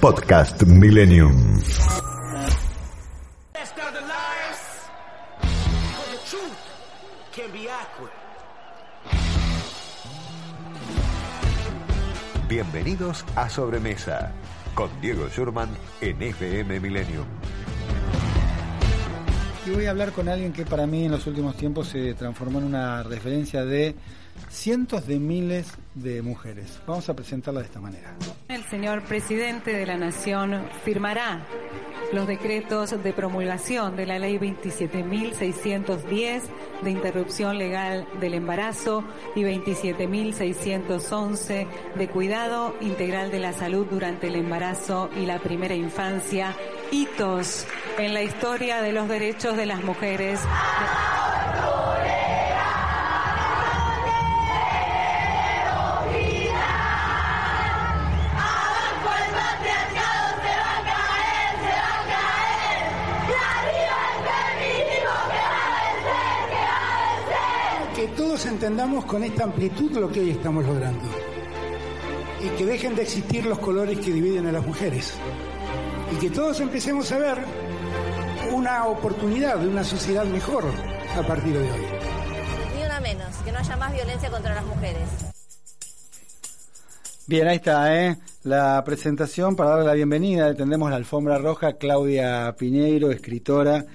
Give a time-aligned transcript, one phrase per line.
[0.00, 1.60] Podcast Millennium.
[12.48, 14.32] Bienvenidos a Sobremesa
[14.74, 15.68] con Diego Schurman
[16.00, 17.26] en FM Millennium.
[19.66, 22.58] Y voy a hablar con alguien que para mí en los últimos tiempos se transformó
[22.58, 23.94] en una referencia de
[24.48, 26.80] cientos de miles de mujeres.
[26.86, 28.14] Vamos a presentarla de esta manera.
[28.48, 31.46] El señor presidente de la Nación firmará
[32.12, 36.42] los decretos de promulgación de la ley 27.610
[36.82, 39.04] de interrupción legal del embarazo
[39.36, 46.56] y 27.611 de cuidado integral de la salud durante el embarazo y la primera infancia,
[46.90, 47.66] hitos
[47.98, 50.40] en la historia de los derechos de las mujeres.
[68.60, 71.02] Entendamos con esta amplitud lo que hoy estamos logrando.
[72.44, 75.14] Y que dejen de existir los colores que dividen a las mujeres.
[76.12, 77.38] Y que todos empecemos a ver
[78.52, 80.64] una oportunidad de una sociedad mejor
[81.16, 81.80] a partir de hoy.
[82.76, 85.08] Ni una menos, que no haya más violencia contra las mujeres.
[87.26, 88.18] Bien, ahí está, ¿eh?
[88.42, 90.54] La presentación para darle la bienvenida.
[90.54, 93.86] Tendremos la alfombra roja, Claudia Piñeiro, escritora.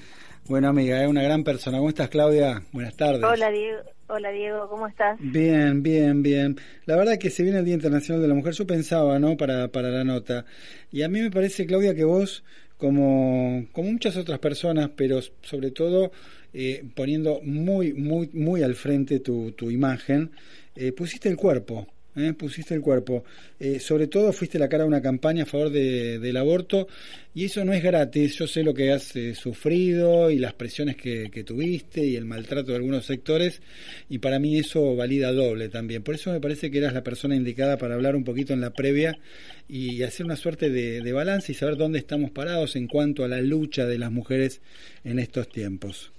[0.47, 1.07] Bueno, amiga, es ¿eh?
[1.07, 1.77] una gran persona.
[1.77, 2.63] ¿Cómo estás, Claudia?
[2.71, 3.23] Buenas tardes.
[3.23, 3.94] Hola, Diego.
[4.07, 5.19] Hola Diego, ¿cómo estás?
[5.19, 6.57] Bien, bien, bien.
[6.85, 9.37] La verdad que se viene el Día Internacional de la Mujer, yo pensaba, ¿no?
[9.37, 10.45] Para, para la nota.
[10.91, 12.43] Y a mí me parece, Claudia, que vos,
[12.77, 16.11] como, como muchas otras personas, pero sobre todo
[16.53, 20.31] eh, poniendo muy, muy, muy al frente tu, tu imagen,
[20.75, 22.33] eh, pusiste el cuerpo, ¿eh?
[22.33, 23.23] pusiste el cuerpo.
[23.59, 26.87] Eh, sobre todo fuiste la cara de una campaña a favor de, del aborto
[27.33, 28.37] y eso no es gratis.
[28.37, 32.71] Yo sé lo que has eh, sufrido y las presiones que, tuviste y el maltrato
[32.71, 33.61] de algunos sectores
[34.09, 36.03] y para mí eso valida doble también.
[36.03, 38.71] Por eso me parece que eras la persona indicada para hablar un poquito en la
[38.71, 39.17] previa
[39.67, 43.41] y hacer una suerte de, balance y saber dónde estamos parados en cuanto a la
[43.41, 44.61] lucha de las mujeres
[45.03, 46.11] en estos tiempos.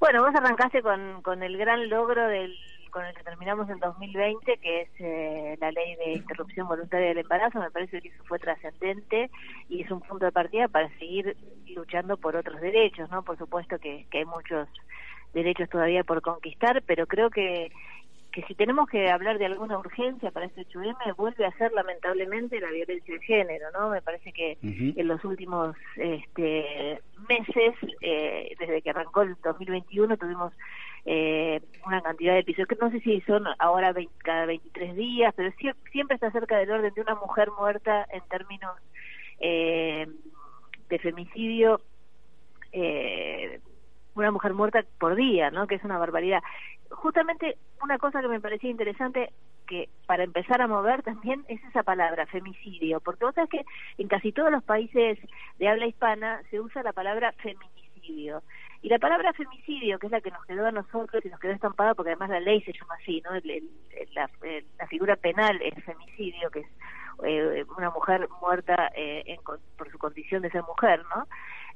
[0.00, 2.54] Bueno, vos arrancaste con, con el gran logro del
[2.94, 7.18] con el que terminamos en 2020, que es eh, la ley de interrupción voluntaria del
[7.18, 9.32] embarazo, me parece que eso fue trascendente
[9.68, 11.36] y es un punto de partida para seguir
[11.74, 13.24] luchando por otros derechos, ¿no?
[13.24, 14.68] Por supuesto que, hay muchos
[15.32, 17.72] derechos todavía por conquistar, pero creo que
[18.34, 22.58] que si tenemos que hablar de alguna urgencia para este 8M, vuelve a ser lamentablemente
[22.58, 23.90] la violencia de género, ¿no?
[23.90, 30.52] Me parece que en los últimos este, meses, eh, desde que arrancó el 2021, tuvimos
[31.04, 35.52] eh, una cantidad de episodios que no sé si son ahora cada 23 días, pero
[35.92, 38.74] siempre está cerca del orden de una mujer muerta en términos
[39.38, 40.08] eh,
[40.88, 41.80] de femicidio.
[42.72, 43.60] Eh,
[44.16, 45.66] una mujer muerta por día, ¿no?
[45.66, 46.42] Que es una barbaridad.
[46.90, 49.30] Justamente una cosa que me parecía interesante
[49.66, 53.64] que para empezar a mover también es esa palabra, femicidio, porque vos sabés que
[53.98, 55.18] en casi todos los países
[55.58, 58.42] de habla hispana se usa la palabra feminicidio.
[58.82, 61.52] Y la palabra femicidio, que es la que nos quedó a nosotros y nos quedó
[61.52, 63.30] estampada, porque además la ley se llama así, ¿no?
[64.12, 64.28] la,
[64.88, 66.66] figura penal es femicidio, que es
[67.24, 69.38] eh, una mujer muerta eh,
[69.78, 71.26] por su condición de ser mujer, ¿no?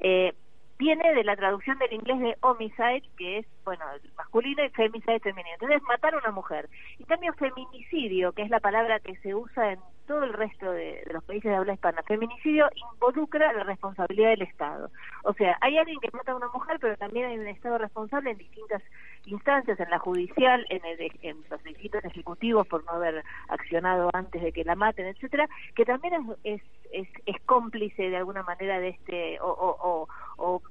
[0.01, 0.35] Eh,
[0.79, 3.85] viene de la traducción del inglés de homicide, que es, bueno,
[4.17, 5.55] masculino y femicide femenino.
[5.55, 6.69] Entonces, matar a una mujer.
[6.99, 11.05] Y también feminicidio, que es la palabra que se usa en todo el resto de,
[11.13, 12.03] los países de habla hispana.
[12.03, 14.91] Feminicidio involucra la responsabilidad del Estado.
[15.23, 18.31] O sea, hay alguien que mata a una mujer, pero también hay un Estado responsable
[18.31, 18.83] en distintas
[19.27, 24.43] instancias, en la judicial, en, el, en los distintos ejecutivos por no haber accionado antes
[24.43, 28.89] de que la maten, etcétera, que también es, es, es, cómplice de alguna manera de
[28.89, 30.63] este, o, o, o, o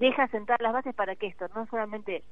[0.00, 2.24] deja sentar las bases para que esto no solamente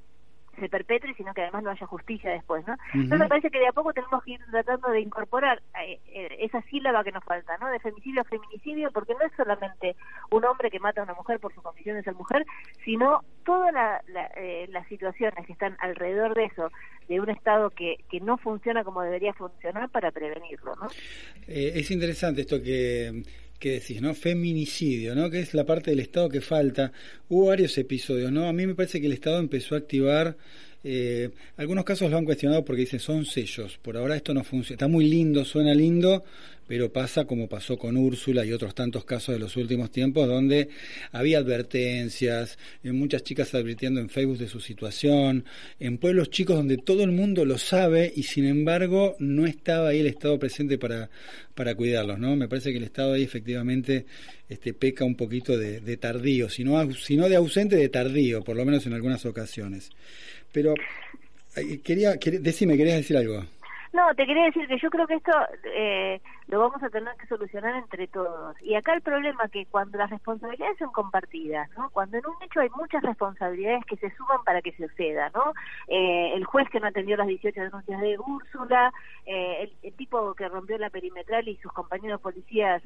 [0.58, 2.75] se perpetre, sino que además no haya justicia después, ¿no?
[2.94, 6.37] Entonces me parece que de a poco tenemos que ir tratando de incorporar eh, eh,
[6.40, 7.70] esa sílaba que nos falta, ¿no?
[7.70, 9.96] De femicidio a feminicidio, porque no es solamente
[10.31, 12.44] un hombre que mata a una mujer por su condición de ser mujer,
[12.84, 13.75] sino todas
[14.37, 16.70] eh, las situaciones que están alrededor de eso,
[17.08, 20.88] de un Estado que, que no funciona como debería funcionar para prevenirlo, ¿no?
[21.46, 23.22] es interesante esto que
[23.58, 24.14] que decís, ¿no?
[24.14, 25.31] Feminicidio, ¿no?
[25.31, 26.93] Que es la parte del Estado que falta.
[27.28, 28.49] Hubo varios episodios, ¿no?
[28.49, 30.37] A mí me parece que el Estado empezó a activar
[30.84, 33.78] eh, algunos casos lo han cuestionado porque dicen son sellos.
[33.82, 34.75] Por ahora esto no funciona.
[34.75, 36.25] Está muy lindo, suena lindo,
[36.69, 40.69] pero pasa como pasó con Úrsula y otros tantos casos de los últimos tiempos donde
[41.10, 45.44] había advertencias, en muchas chicas advirtiendo en Facebook de su situación,
[45.80, 50.00] en pueblos chicos donde todo el mundo lo sabe y sin embargo no estaba ahí
[50.00, 51.08] el Estado presente para,
[51.54, 52.36] para cuidarlos, ¿no?
[52.36, 54.06] Me parece que el Estado ahí efectivamente
[54.48, 56.78] este, peca un poquito de, tardío, sino
[57.28, 59.90] de ausente, de tardío, por lo menos en algunas ocasiones.
[60.52, 60.74] Pero
[61.56, 63.44] eh, quería, decime, ¿querías decir algo?
[63.92, 65.32] No, te quería decir que yo creo que esto
[65.74, 68.56] eh, lo vamos a tener que solucionar entre todos.
[68.62, 71.90] Y acá el problema es que cuando las responsabilidades son compartidas, ¿no?
[71.90, 75.52] Cuando en un hecho hay muchas responsabilidades que se suman para que se suceda, ¿no?
[75.88, 78.92] Eh, el juez que no atendió las 18 denuncias de Úrsula,
[79.26, 82.82] el, tipo que rompió la perimetral y sus compañeros policías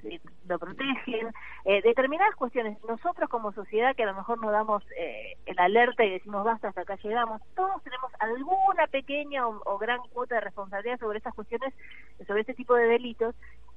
[0.49, 1.31] lo protegen,
[1.65, 2.83] determinadas cuestiones.
[2.89, 4.83] Nosotros como sociedad que a lo mejor nos damos
[5.47, 10.37] el alerta y decimos basta, hasta acá llegamos, todos tenemos alguna pequeña o gran cuota
[10.37, 11.75] de responsabilidad sobre estas cuestiones,
[12.27, 13.35] sobre este tipo de delitos,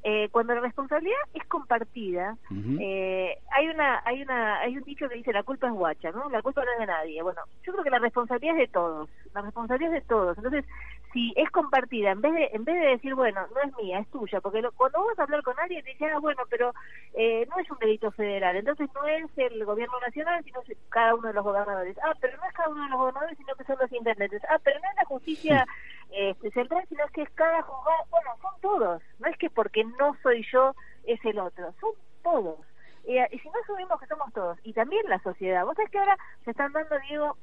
[0.08, 2.38] eh, cuando la responsabilidad es compartida,
[2.80, 6.30] eh, hay una, hay una, hay un dicho que dice la culpa es guacha, ¿no?
[6.30, 7.24] La culpa no es de nadie.
[7.24, 10.38] Bueno, yo creo que la responsabilidad es de todos, la responsabilidad es de todos.
[10.38, 10.64] Entonces,
[11.12, 14.08] si es compartida, en vez de, en vez de decir, bueno, no es mía, es
[14.12, 16.72] tuya, porque cuando vos vas a hablar con alguien, te dice, ah, bueno, pero
[17.16, 21.30] eh, no es un delito federal, entonces no es el gobierno nacional, sino cada uno
[21.30, 21.98] de los gobernadores.
[22.04, 24.44] Ah, pero no es cada uno de los gobernadores, sino que son los intendentes.
[24.50, 25.66] Ah, pero no es la justicia
[26.12, 30.16] este, central, sino que es cada juzgado, bueno, son todos, no es que porque no
[30.22, 30.74] soy yo
[31.06, 31.92] es el otro, son
[32.24, 32.60] todos.
[33.06, 36.18] y si no subimos que somos todos, y también la sociedad, vos sabés que ahora
[36.44, 37.38] se están dando, Diego,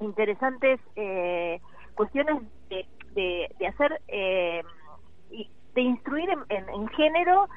[0.00, 1.60] interesantes eh,
[1.94, 4.62] cuestiones de, de, de hacer, eh,
[5.74, 7.48] de instruir en, en género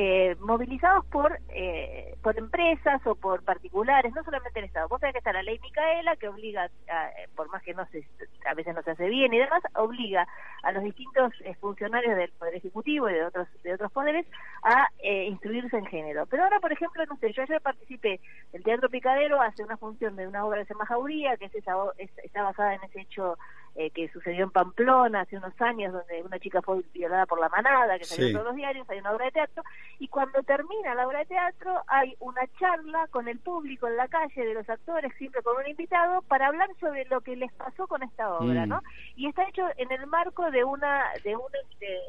[0.00, 4.86] eh, movilizados por eh, por empresas o por particulares, no solamente el Estado.
[4.86, 8.06] Vos sabés que está la ley Micaela que obliga, eh, por más que no se,
[8.46, 10.24] a veces no se hace bien y demás, obliga
[10.62, 14.24] a los distintos funcionarios del Poder Ejecutivo y de otros de otros poderes
[14.62, 16.26] a instruirse en género.
[16.26, 18.20] Pero ahora, por ejemplo, no sé, yo ayer participé,
[18.52, 22.44] el Teatro Picadero hace una función de una obra de Semajauría, que es esa, está
[22.44, 23.36] basada en ese hecho
[23.78, 27.48] eh, que sucedió en Pamplona hace unos años, donde una chica fue violada por la
[27.48, 29.62] manada, que salió en todos los diarios, hay una obra de teatro,
[30.00, 34.08] y cuando termina la obra de teatro hay una charla con el público en la
[34.08, 37.86] calle de los actores, siempre con un invitado, para hablar sobre lo que les pasó
[37.86, 38.68] con esta obra, mm.
[38.68, 38.82] ¿no?
[39.14, 42.00] Y está hecho en el marco de una de un de,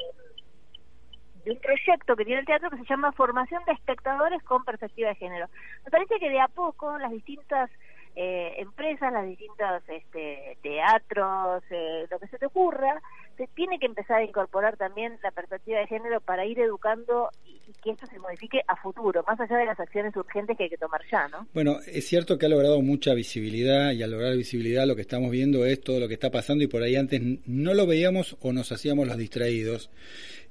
[1.46, 5.10] de un proyecto que tiene el teatro que se llama Formación de Espectadores con Perspectiva
[5.10, 5.46] de Género.
[5.86, 7.70] Me parece que de a poco las distintas
[8.22, 13.02] eh, empresas, las distintas este, teatros, eh, lo que se te ocurra,
[13.40, 17.58] se tiene que empezar a incorporar también la perspectiva de género para ir educando y,
[17.82, 20.78] que esto se modifique a futuro, más allá de las acciones urgentes que hay que
[20.78, 21.48] tomar ya, ¿no?
[21.54, 25.32] Bueno, es cierto que ha logrado mucha visibilidad y al lograr visibilidad lo que estamos
[25.32, 28.52] viendo es todo lo que está pasando y por ahí antes no lo veíamos o
[28.52, 29.90] nos hacíamos los distraídos.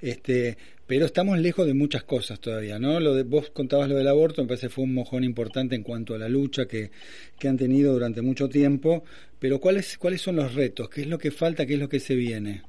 [0.01, 0.57] Este,
[0.87, 3.01] pero estamos lejos de muchas cosas todavía, ¿no?
[3.01, 6.15] Lo de, vos contabas lo del aborto, me parece fue un mojón importante en cuanto
[6.15, 6.91] a la lucha que,
[7.39, 9.05] que han tenido durante mucho tiempo,
[9.39, 10.89] pero ¿cuáles, ¿cuáles son los retos?
[10.89, 11.67] ¿Qué es lo que falta?
[11.67, 12.63] ¿Qué es lo que se viene?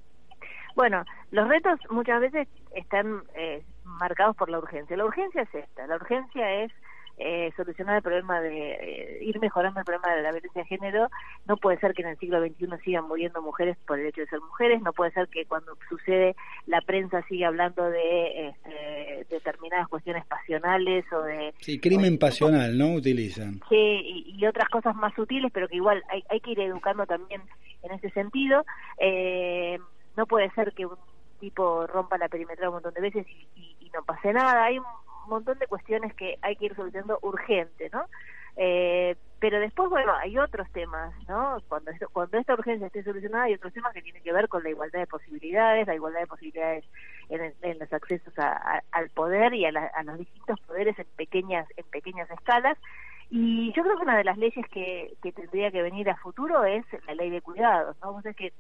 [0.80, 4.96] Bueno, los retos muchas veces están eh, marcados por la urgencia.
[4.96, 6.72] La urgencia es esta, la urgencia es
[7.18, 11.10] eh, solucionar el problema de eh, ir mejorando el problema de la violencia de género.
[11.46, 14.28] No puede ser que en el siglo XXI sigan muriendo mujeres por el hecho de
[14.28, 19.90] ser mujeres, no puede ser que cuando sucede la prensa siga hablando de este, determinadas
[19.90, 21.54] cuestiones pasionales o de...
[21.60, 22.94] Sí, crimen pasional, ¿no?
[22.94, 23.60] Utilizan.
[23.68, 27.42] Sí, y, otras cosas más sutiles, pero que igual hay, hay que ir educando también
[27.84, 28.64] en ese sentido.
[28.98, 29.78] Eh,
[30.20, 30.98] no puede ser que un
[31.40, 34.66] tipo rompa la perimetral un montón de veces y, y no pase nada.
[34.66, 34.86] Hay un
[35.30, 38.04] montón de cuestiones que hay que ir solucionando urgente, ¿no?
[38.58, 41.60] Eh, pero después, bueno, hay otros temas, ¿no?
[41.70, 44.72] Cuando, cuando esta urgencia esté solucionada, hay otros temas que tienen que ver con la
[44.72, 46.84] igualdad de posibilidades, la igualdad de posibilidades
[47.30, 52.78] en, los accesos al poder y a, los distintos poderes en pequeñas, en pequeñas escalas.
[53.30, 56.66] Y yo creo que una de las leyes que, que tendría que venir a futuro
[56.66, 58.12] es la ley de cuidados, ¿no?
[58.12, 58.52] Vos que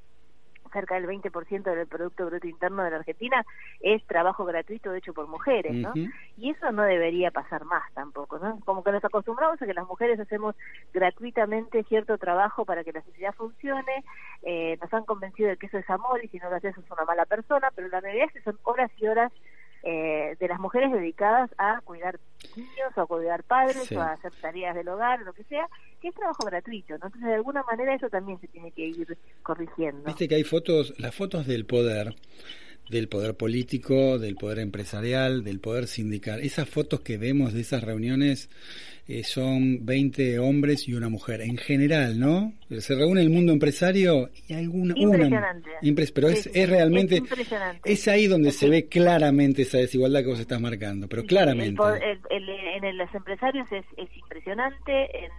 [0.72, 3.46] cerca del 20% del Producto Bruto Interno de la Argentina
[3.80, 5.94] es trabajo gratuito hecho por mujeres, ¿no?
[6.38, 8.60] Y eso no debería pasar más tampoco, ¿no?
[8.66, 10.56] Como que nos acostumbramos a que las mujeres hacemos
[10.94, 14.04] gratuitamente cierto trabajo para que la sociedad funcione,
[14.44, 16.92] eh, nos han convencido de que eso es amor y si no lo haces es
[16.92, 19.32] una mala persona, pero la realidad es que son horas y horas
[19.84, 22.20] eh, de las mujeres dedicadas a cuidar
[22.56, 25.68] niños o a cuidar padres o a hacer tareas del hogar, lo que sea,
[26.02, 27.08] que es trabajo gratuito, ¿no?
[27.08, 30.04] Entonces, de alguna manera eso también se tiene que ir corrigiendo.
[30.06, 32.16] Viste que hay fotos, las fotos del poder,
[32.90, 36.42] del poder político, del poder empresarial, del poder sindical.
[36.42, 38.50] Esas fotos que vemos de esas reuniones
[39.08, 41.42] eh, son 20 hombres y una mujer.
[41.42, 42.54] En general, ¿no?
[42.80, 44.94] Se reúne el mundo empresario y alguna...
[44.98, 45.70] Impresionante.
[45.82, 47.16] Una, pero es, es, realmente...
[47.16, 47.92] Es, impresionante.
[47.92, 51.82] es ahí donde se ve claramente esa desigualdad que vos estás marcando, pero claramente.
[52.30, 55.32] en los empresarios es, es impresionante, en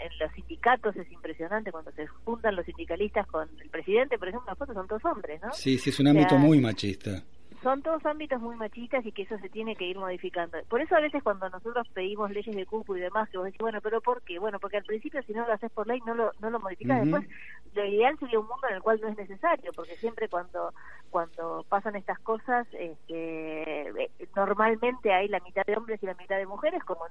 [0.00, 4.48] en los sindicatos es impresionante cuando se juntan los sindicalistas con el presidente, por ejemplo,
[4.48, 5.52] las fotos son todos hombres, ¿no?
[5.52, 7.22] Sí, sí, es un ámbito muy machista.
[7.62, 10.58] Son todos ámbitos muy machistas y que eso se tiene que ir modificando.
[10.68, 13.58] Por eso a veces cuando nosotros pedimos leyes de cupo y demás, que vos decís,
[13.60, 14.38] bueno, pero ¿por qué?
[14.38, 17.02] Bueno, porque al principio si no lo haces por ley no lo, no lo modificas.
[17.02, 17.26] Después,
[17.74, 20.72] lo ideal sería un mundo en el cual no es necesario, porque siempre cuando
[21.10, 26.36] cuando pasan estas cosas, este, eh, normalmente hay la mitad de hombres y la mitad
[26.36, 27.06] de mujeres, como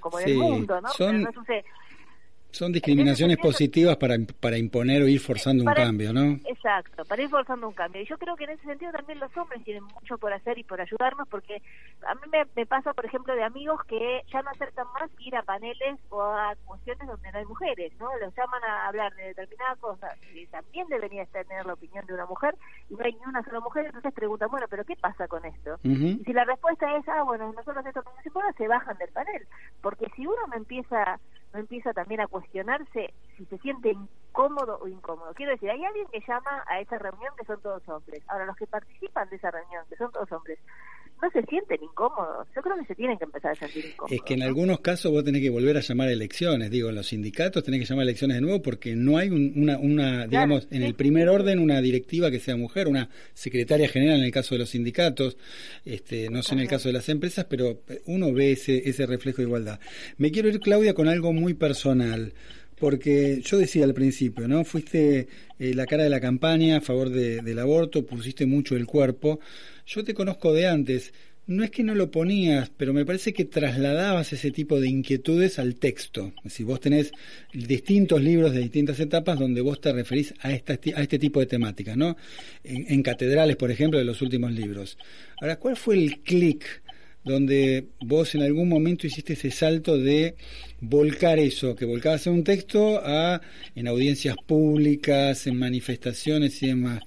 [0.00, 0.88] como en el mundo, ¿no?
[0.90, 1.22] Son...
[1.22, 1.30] no
[2.54, 6.38] son discriminaciones positivas para, para imponer o ir forzando un cambio, ¿no?
[6.46, 8.00] Exacto, para ir forzando un cambio.
[8.00, 10.62] Y yo creo que en ese sentido también los hombres tienen mucho por hacer y
[10.62, 11.60] por ayudarnos, porque
[12.06, 15.42] a mí me, pasa, por ejemplo, de amigos que ya no aceptan más ir a
[15.42, 18.08] paneles o a cuestiones donde no hay mujeres, ¿no?
[18.18, 22.26] Los llaman a hablar de determinadas cosas y también debería tener la opinión de una
[22.26, 22.54] mujer
[22.88, 25.78] y no hay ni una sola mujer, entonces preguntan, bueno, ¿pero qué pasa con esto?
[25.82, 29.10] Y si la respuesta es, ah, bueno, nosotros esto no se puede, se bajan del
[29.10, 29.46] panel,
[29.82, 31.18] porque si uno me empieza
[31.54, 35.32] no empieza también a cuestionarse si se siente incómodo o incómodo.
[35.34, 38.22] Quiero decir, hay alguien que llama a esa reunión que son todos hombres.
[38.26, 40.58] Ahora, los que participan de esa reunión, que son todos hombres,
[41.24, 42.46] no se sienten incómodos.
[42.54, 44.12] Yo creo que se tienen que empezar a sentir incómodos.
[44.12, 46.70] Es que en algunos casos vos tenés que volver a llamar a elecciones.
[46.70, 49.78] Digo, en los sindicatos tenés que llamar a elecciones de nuevo porque no hay una,
[49.78, 54.24] una digamos, en el primer orden una directiva que sea mujer, una secretaria general en
[54.24, 55.38] el caso de los sindicatos,
[55.84, 59.38] este, no sé en el caso de las empresas, pero uno ve ese, ese reflejo
[59.38, 59.80] de igualdad.
[60.18, 62.34] Me quiero ir, Claudia, con algo muy personal
[62.84, 64.62] porque yo decía al principio, ¿no?
[64.62, 65.26] Fuiste
[65.58, 69.40] eh, la cara de la campaña a favor del aborto, pusiste mucho el cuerpo.
[69.86, 71.14] Yo te conozco de antes.
[71.46, 75.58] No es que no lo ponías, pero me parece que trasladabas ese tipo de inquietudes
[75.58, 76.34] al texto.
[76.46, 77.10] Si vos tenés
[77.54, 81.46] distintos libros de distintas etapas donde vos te referís a, esta, a este tipo de
[81.46, 82.18] temáticas, ¿no?
[82.64, 84.98] En, en catedrales, por ejemplo, de los últimos libros.
[85.40, 86.82] Ahora, ¿cuál fue el clic
[87.24, 90.36] donde vos en algún momento hiciste ese salto de
[90.80, 93.40] volcar eso, que volcabas en un texto, a
[93.74, 97.00] en audiencias públicas, en manifestaciones y demás.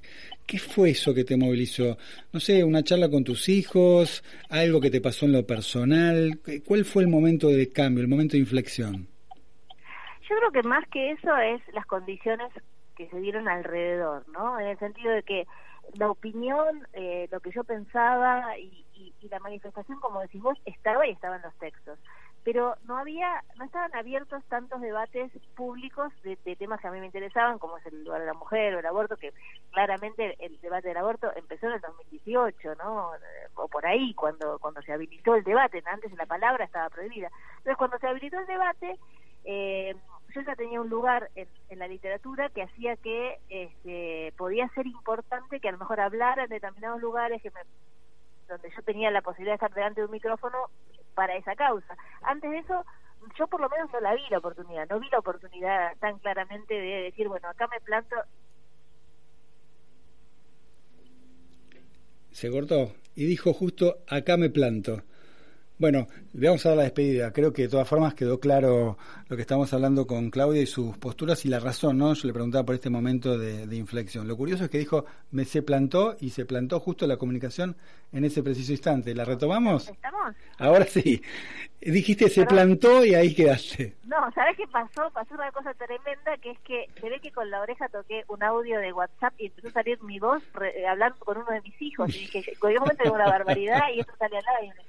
[0.45, 1.97] ¿Qué fue eso que te movilizó?
[2.31, 6.39] No sé, una charla con tus hijos, algo que te pasó en lo personal.
[6.65, 9.07] ¿Cuál fue el momento de cambio, el momento de inflexión?
[10.29, 12.49] Yo creo que más que eso es las condiciones
[12.95, 14.59] que se dieron alrededor, ¿no?
[14.59, 15.45] En el sentido de que
[15.95, 21.05] la opinión, eh, lo que yo pensaba y, y, la manifestación, como decís vos, estaba
[21.05, 21.99] y estaba en los textos.
[22.43, 27.07] Pero no había, no estaban abiertos tantos debates públicos de, temas que a mí me
[27.07, 29.33] interesaban, como es el lugar de la mujer o el aborto, que
[29.71, 33.11] claramente el debate del aborto empezó en el 2018, ¿no?
[33.55, 37.29] O por ahí, cuando, cuando se habilitó el debate, antes la palabra estaba prohibida.
[37.57, 38.97] Entonces, cuando se habilitó el debate,
[39.43, 39.95] eh,
[40.33, 41.47] yo ya tenía un lugar en,
[41.79, 46.49] la literatura que hacía que este, podía ser importante que a lo mejor hablara en
[46.49, 47.61] determinados lugares que me
[48.47, 50.57] donde yo tenía la posibilidad de estar delante de un micrófono
[51.13, 51.97] para esa causa.
[52.21, 52.85] Antes de eso,
[53.37, 56.73] yo por lo menos no la vi la oportunidad, no vi la oportunidad tan claramente
[56.73, 58.15] de decir, bueno, acá me planto.
[62.31, 65.01] Se cortó y dijo justo, acá me planto.
[65.79, 67.31] Bueno, le vamos a dar la despedida.
[67.31, 70.97] Creo que de todas formas quedó claro lo que estamos hablando con Claudia y sus
[70.97, 72.15] posturas y la razón, ¿no?
[72.15, 74.27] Yo le preguntaba por este momento de, inflexión.
[74.27, 77.75] Lo curioso es que dijo, me se plantó y se plantó justo la comunicación
[78.11, 79.13] en ese preciso instante.
[79.13, 79.87] ¿La retomamos?
[79.87, 80.35] ¿Estamos?
[80.57, 81.21] Ahora sí.
[81.79, 83.97] Dijiste, se plantó y ahí quedaste.
[84.05, 85.11] No, ¿sabes qué pasó?
[85.11, 88.41] Pasó una cosa tremenda que es que se ve que con la oreja toqué un
[88.41, 90.41] audio de WhatsApp y empezó a salir mi voz
[90.89, 92.15] hablando con uno de mis hijos.
[92.15, 94.81] Y dije, en un momento una barbaridad y esto sale al aire.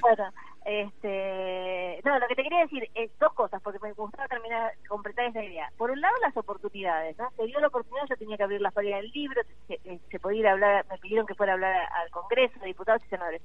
[0.00, 0.17] Bueno,
[0.64, 5.26] este, no, lo que te quería decir es dos cosas, porque me gustaba terminar, completar
[5.26, 5.70] esa idea.
[5.76, 7.30] Por un lado, las oportunidades, ¿no?
[7.36, 10.40] Se dio la oportunidad, yo tenía que abrir la feria del libro, se, se, podía
[10.40, 13.42] ir a hablar, me pidieron que fuera a hablar al Congreso, diputados y senadores.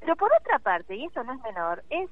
[0.00, 2.10] Pero por otra parte, y esto no es menor, es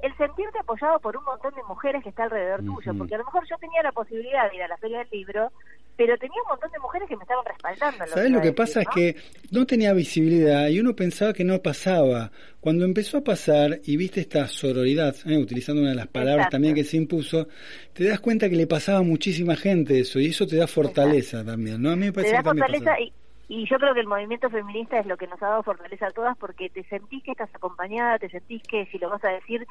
[0.00, 3.24] el sentirte apoyado por un montón de mujeres que está alrededor tuyo, porque a lo
[3.24, 5.50] mejor yo tenía la posibilidad de ir a la feria del libro
[5.98, 8.06] pero tenía un montón de mujeres que me estaban respaldando.
[8.06, 8.82] Lo ¿Sabes lo que pasa?
[8.82, 9.16] Es que
[9.50, 12.30] no tenía visibilidad y uno pensaba que no pasaba.
[12.60, 15.36] Cuando empezó a pasar y viste esta sororidad, ¿eh?
[15.36, 17.48] utilizando una de las palabras también que se impuso,
[17.92, 21.44] te das cuenta que le pasaba a muchísima gente eso y eso te da fortaleza
[21.44, 21.90] también, ¿no?
[21.90, 23.12] A mí me parece te da fortaleza y
[23.50, 26.10] y yo creo que el movimiento feminista es lo que nos ha dado fortaleza a
[26.10, 29.66] todas porque te sentís que estás acompañada, te sentís que si lo vas a decir,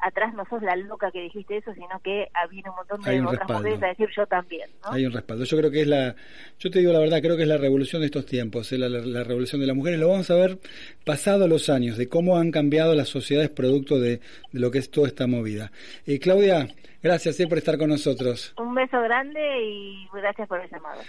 [0.00, 3.48] atrás no sos la loca que dijiste eso, sino que viene un montón de otras
[3.48, 4.68] mujeres a decir yo también.
[4.82, 5.44] Hay un respaldo.
[5.44, 6.14] Yo creo que es la,
[6.58, 9.60] yo te digo la verdad, creo que es la revolución de estos tiempos, la, revolución
[9.60, 9.98] de las mujeres.
[9.98, 10.58] Lo vamos a ver
[11.04, 14.20] pasado los años, de cómo han cambiado las sociedades producto de,
[14.52, 15.72] lo que es toda esta movida.
[16.06, 16.68] Eh, Claudia,
[17.02, 18.54] gracias eh, por estar con nosotros.
[18.58, 21.00] Un beso grande y gracias por el llamado.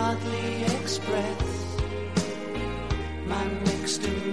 [0.00, 1.76] Hardly express
[3.26, 4.29] my mixed emotions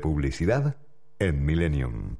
[0.00, 0.76] publicidad
[1.18, 2.16] en Millennium.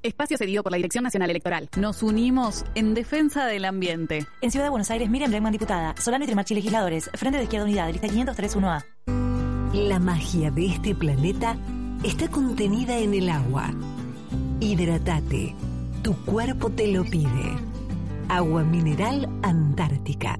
[0.02, 1.68] Espacio cedido por la Dirección Nacional Electoral.
[1.76, 4.26] Nos unimos en defensa del ambiente.
[4.40, 5.94] En Ciudad de Buenos Aires, Miriam Bregman, diputada.
[5.96, 7.08] Solano y Trimarchi, legisladores.
[7.14, 8.84] Frente de Izquierda Unidad, lista 5031A.
[9.74, 11.56] La magia de este planeta
[12.02, 13.70] está contenida en el agua.
[14.58, 15.54] Hidratate
[16.02, 17.71] Tu cuerpo te lo pide.
[18.28, 20.38] Agua mineral Antártica.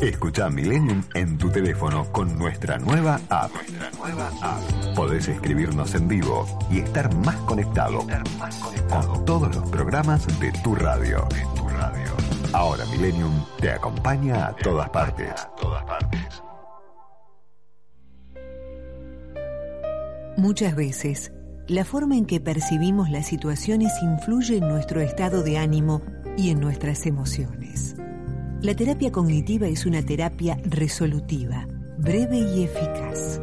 [0.00, 3.50] Escucha Millennium en tu teléfono con nuestra nueva app.
[3.98, 4.30] nueva
[4.94, 8.06] Podés escribirnos en vivo y estar más conectado,
[8.88, 11.26] con todos los programas de tu radio.
[11.56, 12.10] tu radio.
[12.52, 15.32] Ahora Millennium te acompaña a todas partes.
[15.32, 16.42] A todas partes.
[20.36, 21.32] Muchas veces,
[21.66, 26.00] la forma en que percibimos las situaciones influye en nuestro estado de ánimo
[26.38, 27.96] y en nuestras emociones.
[28.62, 31.66] La terapia cognitiva es una terapia resolutiva,
[31.98, 33.40] breve y eficaz.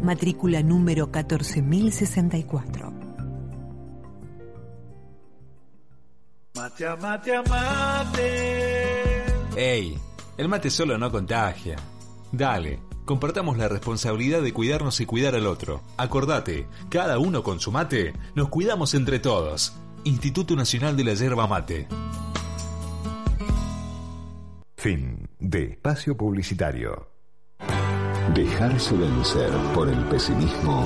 [0.01, 2.93] Matrícula número 14064.
[6.55, 9.23] Mate a mate a mate.
[9.55, 9.97] Ey,
[10.37, 11.75] el mate solo no contagia.
[12.31, 15.81] Dale, compartamos la responsabilidad de cuidarnos y cuidar al otro.
[15.97, 19.73] Acordate, cada uno con su mate, nos cuidamos entre todos.
[20.03, 21.87] Instituto Nacional de la Yerba Mate.
[24.83, 27.07] Fin de espacio publicitario.
[28.33, 30.85] Dejarse vencer por el pesimismo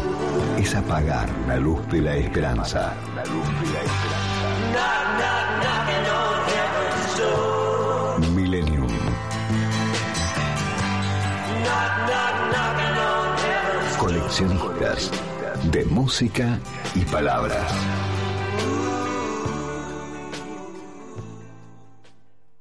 [0.56, 2.94] es apagar la luz de la esperanza.
[3.16, 4.28] La luz de la esperanza.
[8.36, 8.88] Millennium.
[13.98, 15.12] Coleccionistas
[15.72, 16.60] de música
[16.94, 17.74] y palabras.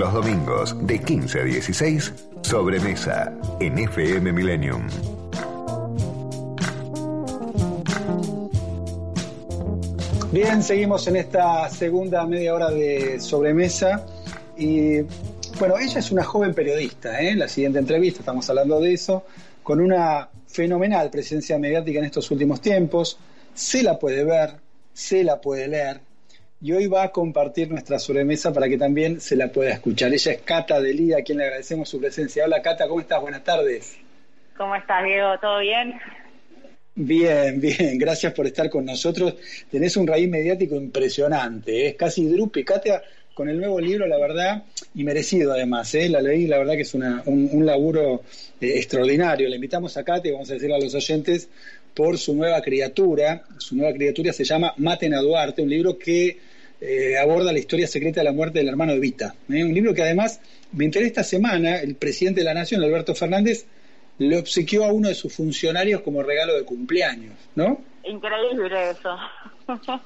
[0.00, 4.88] Los domingos de 15 a 16, sobremesa en FM Millennium.
[10.32, 14.06] Bien, seguimos en esta segunda media hora de sobremesa
[14.56, 15.02] y
[15.58, 17.36] bueno, ella es una joven periodista, ¿eh?
[17.36, 19.26] la siguiente entrevista, estamos hablando de eso,
[19.62, 23.18] con una fenomenal presencia mediática en estos últimos tiempos,
[23.52, 24.54] se la puede ver,
[24.94, 26.00] se la puede leer,
[26.62, 30.12] y hoy va a compartir nuestra sobremesa para que también se la pueda escuchar.
[30.12, 32.44] Ella es Cata Delía, a quien le agradecemos su presencia.
[32.44, 33.20] Hola Cata, ¿cómo estás?
[33.20, 33.96] Buenas tardes.
[34.56, 35.38] ¿Cómo estás, Diego?
[35.40, 35.94] ¿Todo bien?
[36.94, 39.36] Bien, bien, gracias por estar con nosotros.
[39.70, 41.88] Tenés un raíz mediático impresionante, ¿eh?
[41.88, 42.62] es casi drupi.
[42.62, 46.10] Cata, con el nuevo libro, la verdad, y merecido además, ¿eh?
[46.10, 48.22] la leí, la verdad que es una, un, laburo
[48.60, 49.48] eh, extraordinario.
[49.48, 51.48] Le invitamos a Cata y vamos a decirle a los oyentes
[51.94, 53.44] por su nueva criatura.
[53.56, 56.49] Su nueva criatura se llama Maten a Duarte, un libro que
[56.80, 59.34] eh, aborda la historia secreta de la muerte del hermano de Vita.
[59.50, 59.62] ¿eh?
[59.64, 60.40] Un libro que además,
[60.72, 63.66] me enteré esta semana, el presidente de la Nación, Alberto Fernández,
[64.18, 67.80] le obsequió a uno de sus funcionarios como regalo de cumpleaños, ¿no?
[68.04, 69.16] Increíble eso.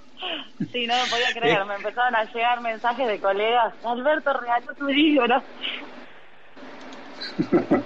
[0.73, 1.59] sí, no me podía creer.
[1.59, 1.65] Eh.
[1.65, 3.75] Me empezaron a llegar mensajes de colegas.
[3.85, 5.43] Alberto regaló tu libro.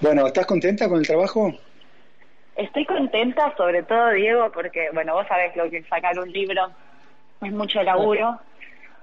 [0.00, 1.52] bueno, ¿estás contenta con el trabajo?
[2.56, 6.70] Estoy contenta, sobre todo, Diego, porque, bueno, vos sabés lo que es sacar un libro
[7.40, 8.38] es mucho laburo.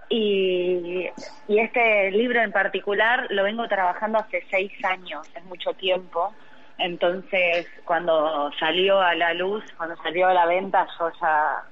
[0.09, 1.09] Y,
[1.49, 6.33] y este libro en particular lo vengo trabajando hace seis años, es mucho tiempo.
[6.77, 11.63] Entonces, cuando salió a la luz, cuando salió a la venta, yo ya,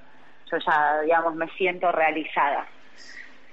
[0.52, 2.68] yo ya digamos, me siento realizada.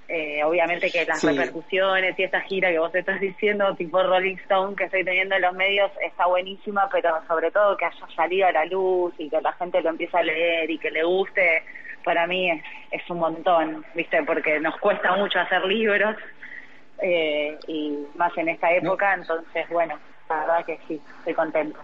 [0.08, 4.76] Eh, obviamente que las repercusiones y esta gira que vos estás diciendo, tipo Rolling Stone,
[4.76, 8.52] que estoy teniendo en los medios, está buenísima, pero sobre todo que haya salido a
[8.52, 11.62] la luz y que la gente lo empiece a leer y que le guste,
[12.04, 14.22] para mí es, es un montón, ¿viste?
[14.24, 16.16] Porque nos cuesta mucho hacer libros
[17.00, 21.78] eh, y más en esta época, entonces, bueno, la verdad que sí, estoy contento.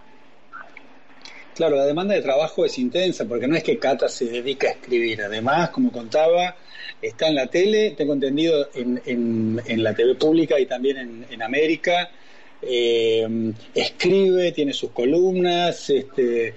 [1.55, 4.71] Claro, la demanda de trabajo es intensa, porque no es que Cata se dedica a
[4.71, 6.55] escribir, además, como contaba,
[7.01, 11.25] está en la tele, tengo entendido, en, en, en la TV pública y también en,
[11.29, 12.09] en América,
[12.61, 16.53] eh, escribe, tiene sus columnas, este,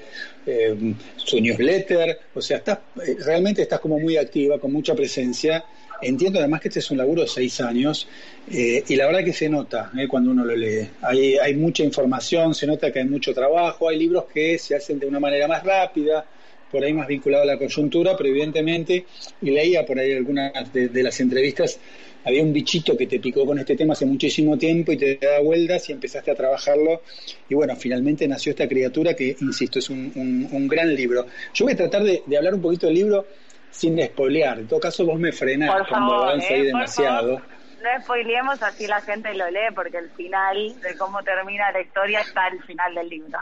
[0.47, 5.65] eh, su newsletter, o sea, estás, eh, realmente estás como muy activa, con mucha presencia,
[6.03, 8.09] entiendo además que este es un laburo de seis años
[8.51, 10.89] eh, y la verdad que se nota eh, cuando uno lo lee.
[11.03, 14.99] Hay, hay mucha información, se nota que hay mucho trabajo, hay libros que se hacen
[14.99, 16.27] de una manera más rápida,
[16.73, 19.05] por ahí más vinculado a la coyuntura, pero evidentemente,
[19.43, 21.79] y leía por ahí algunas de, las entrevistas,
[22.25, 25.41] había un bichito que te picó con este tema hace muchísimo tiempo y te da
[25.41, 27.03] vueltas y empezaste a trabajarlo.
[27.49, 31.27] Y bueno, finalmente nació esta criatura que, insisto, es un, un, gran libro.
[31.53, 33.27] Yo voy a tratar de, de, hablar un poquito del libro
[33.71, 34.61] sin spoilear.
[34.61, 37.43] En todo caso, vos me frenás por cuando favor, avanza ahí demasiado.
[37.83, 42.21] no spoileemos, así la gente lo lee, porque el final de cómo termina la historia
[42.21, 43.39] está al final del libro.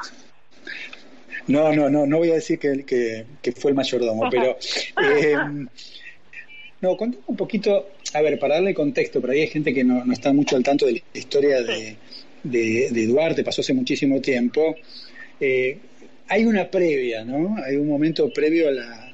[1.47, 2.85] No, no, no, no voy a decir que,
[3.43, 4.57] que, fue el mayordomo, pero...
[5.03, 5.35] Eh,
[6.83, 10.05] no, contame un poquito, a ver, para darle contexto, pero ahí hay gente que no,
[10.05, 11.97] no está mucho al tanto de la historia de,
[12.43, 14.77] de, Duarte, pasó hace muchísimo tiempo.
[15.39, 15.79] Eh,
[16.29, 17.57] hay una previa, ¿no?
[17.63, 19.13] Hay un momento previo a la,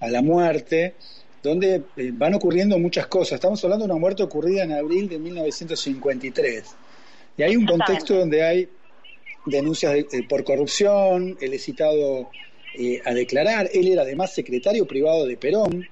[0.00, 0.94] a la muerte
[1.42, 3.34] donde eh, van ocurriendo muchas cosas.
[3.34, 6.64] Estamos hablando de una muerte ocurrida en abril de 1953.
[7.38, 8.68] Y hay un contexto donde hay
[9.46, 9.94] denuncias
[10.28, 12.28] por corrupción, él es citado
[12.78, 15.88] eh, a declarar, él era además secretario privado de Perón,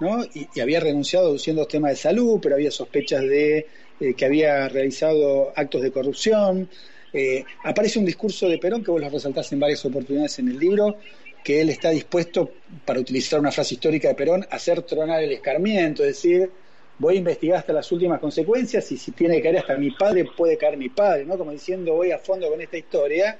[0.00, 0.24] ¿no?
[0.24, 3.66] y, había renunciado aduciendo temas de salud, pero había sospechas de
[4.00, 6.68] eh, que había realizado actos de corrupción.
[7.12, 10.58] Eh, aparece un discurso de Perón que vos lo resaltás en varias oportunidades en el
[10.58, 10.96] libro,
[11.44, 12.50] que él está dispuesto,
[12.86, 16.50] para utilizar una frase histórica de Perón, a hacer tronar el escarmiento, es decir,
[16.98, 20.24] voy a investigar hasta las últimas consecuencias y si tiene que caer hasta mi padre,
[20.36, 21.36] puede caer mi padre, ¿no?
[21.36, 23.38] Como diciendo, voy a fondo con esta historia.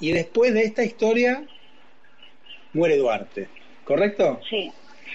[0.00, 1.42] Y después de esta historia,
[2.72, 3.48] muere Duarte,
[3.84, 4.40] ¿correcto?
[4.48, 4.72] Sí,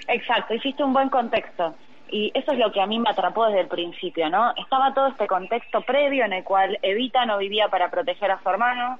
[0.07, 1.75] exacto, hiciste un buen contexto.
[2.09, 4.53] Y eso es lo que a mí me atrapó desde el principio, ¿no?
[4.55, 8.49] Estaba todo este contexto previo en el cual Evita no vivía para proteger a su
[8.49, 8.99] hermano,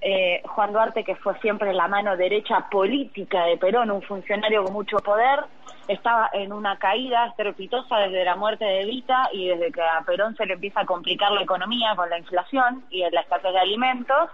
[0.00, 4.72] eh, Juan Duarte, que fue siempre la mano derecha política de Perón, un funcionario con
[4.72, 5.40] mucho poder,
[5.88, 10.36] estaba en una caída estrepitosa desde la muerte de Evita y desde que a Perón
[10.36, 14.30] se le empieza a complicar la economía con la inflación y la escasez de alimentos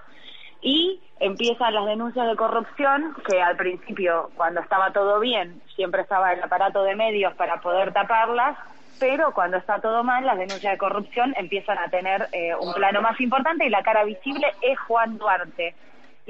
[0.63, 6.33] y empiezan las denuncias de corrupción que al principio cuando estaba todo bien siempre estaba
[6.33, 8.57] el aparato de medios para poder taparlas
[9.01, 13.01] pero cuando está todo mal, las denuncias de corrupción empiezan a tener eh, un plano
[13.01, 15.75] más importante y la cara visible es Juan Duarte.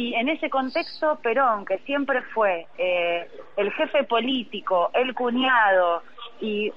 [0.01, 6.03] Y en ese contexto, Perón, que siempre fue eh, el jefe político, el cuñado,
[6.41, 6.73] y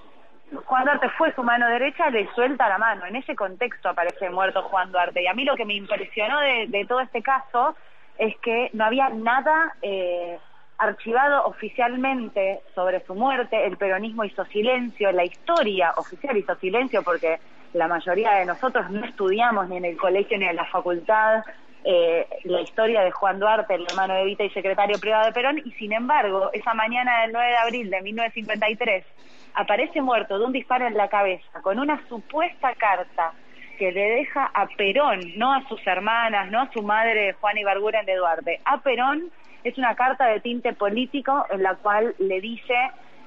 [0.65, 3.05] Juan Duarte fue su mano derecha, le suelta la mano.
[3.05, 5.23] En ese contexto aparece muerto Juan Duarte.
[5.23, 7.77] Y a mí lo que me impresionó de, todo este caso
[8.17, 9.73] es que no había nada...
[9.81, 10.37] Eh,
[10.75, 17.39] archivado oficialmente sobre su muerte, el peronismo hizo silencio, la historia oficial hizo silencio porque
[17.73, 21.43] la mayoría de nosotros no estudiamos ni en el colegio ni en la facultad
[21.83, 25.61] eh, la historia de Juan Duarte, el hermano de Vita y secretario privado de Perón,
[25.63, 29.05] y sin embargo, esa mañana del 9 de abril de 1953,
[29.55, 33.33] aparece muerto de un disparo en la cabeza, con una supuesta carta
[33.77, 38.05] que le deja a Perón, no a sus hermanas, no a su madre Juan Ibarguren
[38.05, 39.31] de Duarte, a Perón
[39.63, 42.75] es una carta de tinte político en la cual le dice,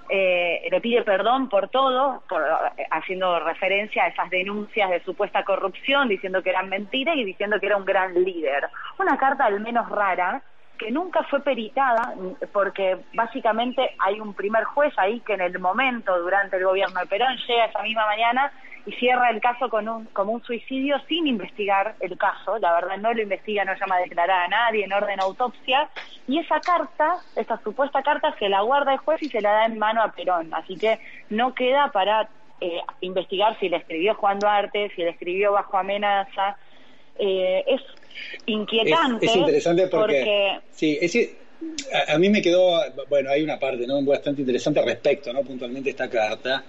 [0.08, 2.42] eh, le pide perdón por todo, por,
[2.90, 7.66] haciendo referencia a esas denuncias de supuesta corrupción, diciendo que eran mentiras y diciendo que
[7.66, 8.68] era un gran líder.
[8.98, 10.42] Una carta al menos rara,
[10.78, 12.14] que nunca fue peritada
[12.52, 17.06] porque básicamente hay un primer juez ahí que en el momento durante el gobierno de
[17.06, 18.52] Perón llega esa misma mañana
[18.86, 22.96] y cierra el caso con un, como un suicidio sin investigar el caso, la verdad
[22.98, 25.90] no lo investiga, no llama a declarar a nadie en orden autopsia,
[26.28, 29.66] y esa carta, esa supuesta carta, se la guarda el juez y se la da
[29.66, 32.28] en mano a Perón, así que no queda para
[32.60, 36.56] eh, investigar si le escribió Juan Duarte, si le escribió bajo amenaza,
[37.18, 37.80] eh, es
[38.46, 39.26] inquietante.
[39.26, 40.98] Es, interesante porque, sí,
[41.92, 44.00] a, a, mí me quedó, bueno, hay una parte ¿no?
[44.02, 45.42] bastante interesante respecto, ¿no?
[45.42, 46.64] puntualmente esta carta,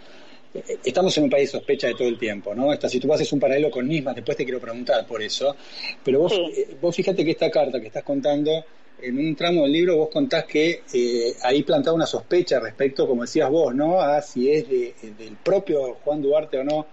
[0.83, 2.73] estamos en un país de sospecha de todo el tiempo, ¿no?
[2.73, 5.55] Esta, si tú haces un paralelo con Nisman, después te quiero preguntar por eso,
[6.03, 8.65] pero vos, eh, vos fíjate que esta carta que estás contando,
[9.01, 13.21] en un tramo del libro vos contás que eh, ahí plantaba una sospecha respecto, como
[13.21, 14.01] decías vos, ¿no?
[14.01, 16.87] A si es de, del propio Juan Duarte o no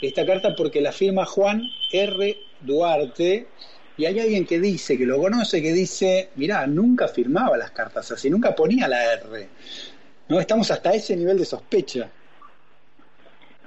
[0.00, 1.62] esta carta porque la firma Juan
[1.92, 2.36] R.
[2.60, 3.46] Duarte
[3.96, 8.10] y hay alguien que dice, que lo conoce, que dice, mirá, nunca firmaba las cartas
[8.10, 9.48] así, nunca ponía la R.
[10.28, 10.40] ¿No?
[10.40, 12.10] Estamos hasta ese nivel de sospecha.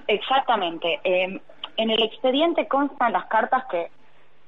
[0.08, 1.00] Exactamente.
[1.04, 1.40] Em,
[1.78, 3.90] en el expediente constan las cartas que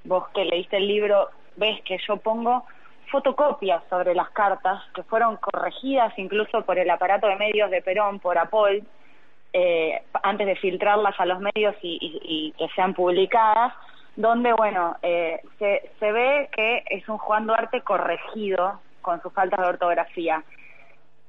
[0.04, 2.66] vos que leíste el libro ves que yo pongo
[3.12, 8.20] fotocopias sobre las cartas que fueron corregidas incluso por el aparato de medios de Perón,
[8.20, 8.84] por Apol,
[9.54, 13.74] eh, antes de filtrarlas a los medios y, que sean publicadas,
[14.16, 19.60] donde, bueno, eh, se, se ve que es un Juan Duarte corregido con sus faltas
[19.62, 20.44] de ortografía.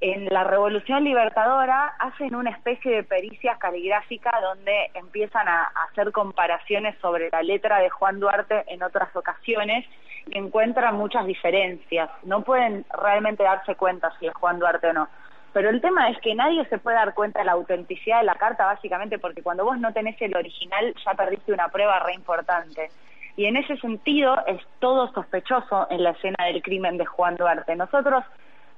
[0.01, 6.97] En la Revolución Libertadora hacen una especie de pericia caligráfica donde empiezan a, hacer comparaciones
[7.01, 9.85] sobre la letra de Juan Duarte en otras ocasiones
[10.27, 12.11] y encuentran muchas diferencias.
[12.23, 15.09] No pueden realmente darse cuenta si es Juan Duarte o no.
[15.53, 18.37] Pero el tema es que nadie se puede dar cuenta de la autenticidad de la
[18.37, 22.91] carta, básicamente porque cuando vos no tenés el original ya perdiste una prueba re importante.
[23.37, 27.75] Y en ese sentido es todo sospechoso en la escena del crimen de Juan Duarte.
[27.75, 28.25] Nosotros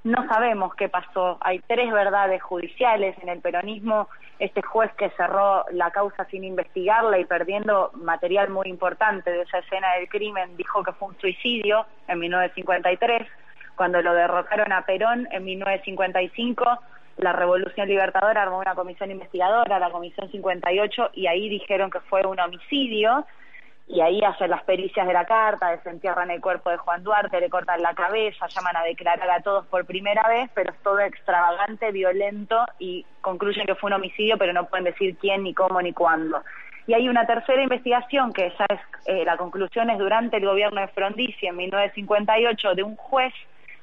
[0.05, 1.39] no sabemos qué pasó.
[1.41, 4.09] Hay tres verdades judiciales en el peronismo.
[4.39, 9.59] Este juez que cerró la causa sin investigarla y perdiendo material muy importante de esa
[9.59, 13.29] escena del crimen dijo que fue un suicidio en 1953.
[13.77, 16.65] Cuando lo derrocaron a Perón en 1955,
[17.19, 22.27] la Revolución Libertadora armó una comisión investigadora, la Comisión 58, y ahí dijeron que fue
[22.27, 23.27] un homicidio
[23.93, 27.51] y ahí hacen las pericias de la carta, desentierran el cuerpo de Juan Duarte, le
[27.51, 31.91] cortan la cabeza, llaman a declarar a todos por primera vez, pero es todo extravagante,
[31.91, 35.93] violento y concluyen que fue un homicidio, pero no pueden decir quién, ni cómo, ni
[35.93, 36.41] cuándo.
[36.87, 40.81] Y hay una tercera investigación, que esa es, eh, la conclusión es durante el gobierno
[40.81, 43.35] de Frondizi en 1958, de un juez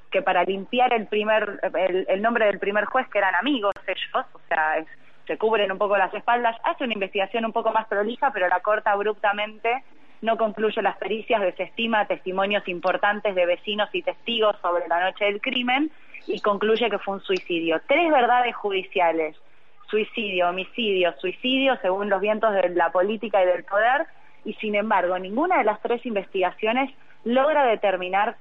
[0.10, 4.26] que para limpiar el, primer, el, el nombre del primer juez, que eran amigos ellos,
[4.34, 4.86] o sea,
[5.28, 8.62] se cubren un poco las espaldas, hace una investigación un poco más prolija, pero la
[8.62, 9.84] corta abruptamente,
[10.22, 15.42] no concluye las pericias, desestima testimonios importantes de vecinos y testigos sobre la noche del
[15.42, 15.92] crimen
[16.28, 17.82] y concluye que fue un suicidio.
[17.88, 19.36] Tres verdades judiciales,
[19.90, 24.06] suicidio, homicidio, suicidio, según los vientos de la política y del poder,
[24.44, 26.90] y sin embargo, ninguna de las tres investigaciones
[27.24, 28.38] logra determinar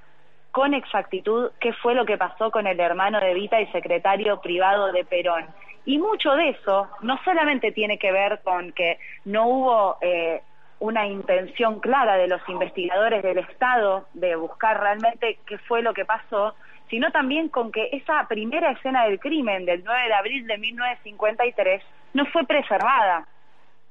[0.51, 4.91] con exactitud qué fue lo que pasó con el hermano de Vita y secretario privado
[4.91, 5.45] de Perón.
[5.85, 10.41] Y mucho de eso no solamente tiene que ver con que no hubo eh,
[10.79, 16.05] una intención clara de los investigadores del Estado de buscar realmente qué fue lo que
[16.05, 16.55] pasó,
[16.89, 21.83] sino también con que esa primera escena del crimen del 9 de abril de 1953
[22.13, 23.27] no fue preservada.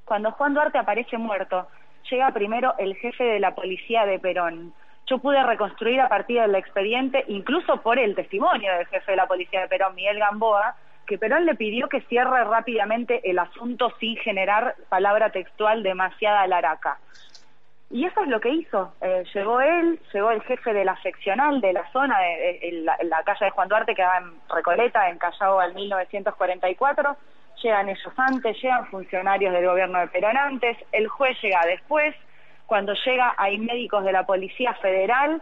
[0.05, 1.67] Cuando Juan Duarte aparece muerto,
[2.09, 4.73] llega primero el jefe de la policía de Perón.
[5.05, 9.27] Yo pude reconstruir a partir del expediente, incluso por el testimonio del jefe de la
[9.27, 10.75] policía de Perón, Miguel Gamboa,
[11.07, 16.99] que Perón le pidió que cierre rápidamente el asunto sin generar palabra textual demasiada laraca.
[17.89, 18.93] Y eso es lo que hizo.
[18.99, 23.45] Eh, llegó él, llegó el jefe de la seccional de la zona, de, la, calle
[23.45, 27.15] de Juan Duarte, que va en Recoleta, en Callao al 1944.
[27.63, 32.13] Llegan ellos antes, llegan funcionarios del gobierno de Perón antes, el juez llega después.
[32.65, 35.41] Cuando llega hay médicos de la Policía Federal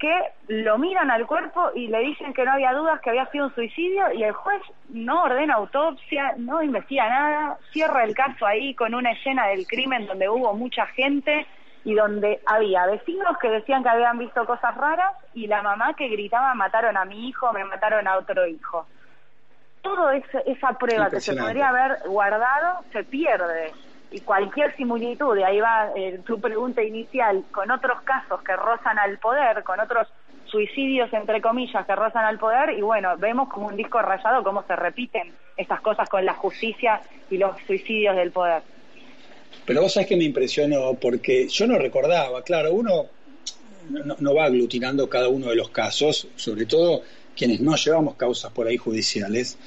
[0.00, 3.46] que lo miran al cuerpo y le dicen que no había dudas que había sido
[3.46, 8.74] un suicidio y el juez no ordena autopsia, no investiga nada, cierra el caso ahí
[8.74, 11.46] con una escena del crimen donde hubo mucha gente
[11.84, 16.08] y donde había vecinos que decían que habían visto cosas raras y la mamá que
[16.08, 18.86] gritaba mataron a mi hijo, me mataron a otro hijo.
[19.82, 23.72] Todo esa prueba que se podría haber guardado se pierde
[24.12, 28.98] y cualquier similitud, de ahí va eh, tu pregunta inicial, con otros casos que rozan
[28.98, 30.08] al poder, con otros
[30.46, 34.64] suicidios, entre comillas, que rozan al poder, y bueno, vemos como un disco rayado cómo
[34.66, 38.62] se repiten estas cosas con la justicia y los suicidios del poder.
[39.64, 43.06] Pero vos sabés que me impresionó, porque yo no recordaba, claro, uno
[43.90, 47.02] no, va aglutinando cada uno de los casos, sobre todo
[47.36, 49.58] quienes no llevamos causas por ahí judiciales,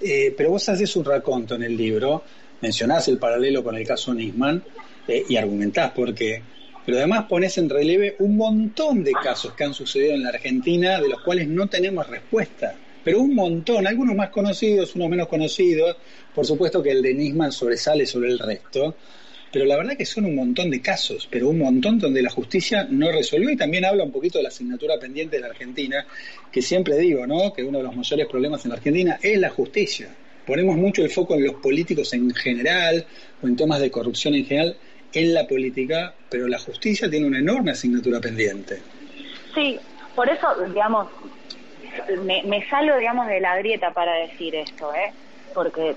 [0.00, 2.22] eh, pero vos haces un raconto en el libro
[2.60, 4.62] mencionás el paralelo con el caso Nisman
[5.06, 6.42] eh, y argumentás por qué,
[6.84, 11.00] pero además pones en relieve un montón de casos que han sucedido en la Argentina
[11.00, 15.96] de los cuales no tenemos respuesta, pero un montón, algunos más conocidos, unos menos conocidos,
[16.34, 18.96] por supuesto que el de Nisman sobresale sobre el resto,
[19.50, 22.86] pero la verdad que son un montón de casos, pero un montón donde la justicia
[22.90, 23.48] no resolvió.
[23.48, 26.06] Y también habla un poquito de la asignatura pendiente de la Argentina,
[26.52, 27.54] que siempre digo, ¿no?
[27.54, 30.10] Que uno de los mayores problemas en la Argentina es la justicia
[30.48, 33.06] ponemos mucho el foco en los políticos en general
[33.42, 34.76] o en temas de corrupción en general
[35.12, 38.80] en la política, pero la justicia tiene una enorme asignatura pendiente.
[39.54, 39.78] Sí,
[40.16, 41.08] por eso, digamos,
[42.24, 45.12] me, me salgo, digamos, de la grieta para decir esto, ¿eh?
[45.54, 45.96] porque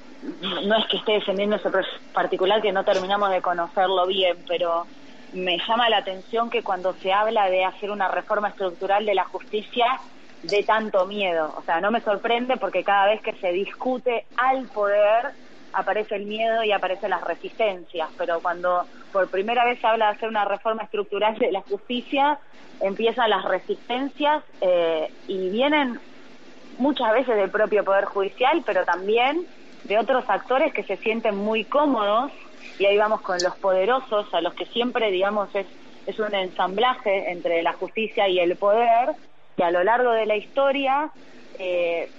[0.66, 1.70] no es que esté defendiendo ese
[2.14, 4.86] particular que no terminamos de conocerlo bien, pero
[5.34, 9.24] me llama la atención que cuando se habla de hacer una reforma estructural de la
[9.26, 9.86] justicia,
[10.44, 11.54] de tanto miedo.
[11.58, 15.32] O sea, no me sorprende porque cada vez que se discute al poder
[15.74, 20.18] aparece el miedo y aparecen las resistencias, pero cuando por primera vez se habla de
[20.18, 22.40] hacer una reforma estructural de la justicia,
[22.82, 26.00] empiezan las resistencias eh, y vienen
[26.78, 29.46] muchas veces del propio Poder Judicial, pero también
[29.84, 32.32] de otros actores que se sienten muy cómodos,
[32.78, 35.68] y ahí vamos con los poderosos, a los que siempre, digamos, es,
[36.06, 39.16] es un ensamblaje entre la justicia y el poder,
[39.56, 41.10] que a lo largo de la historia
[41.60, 42.10] eh,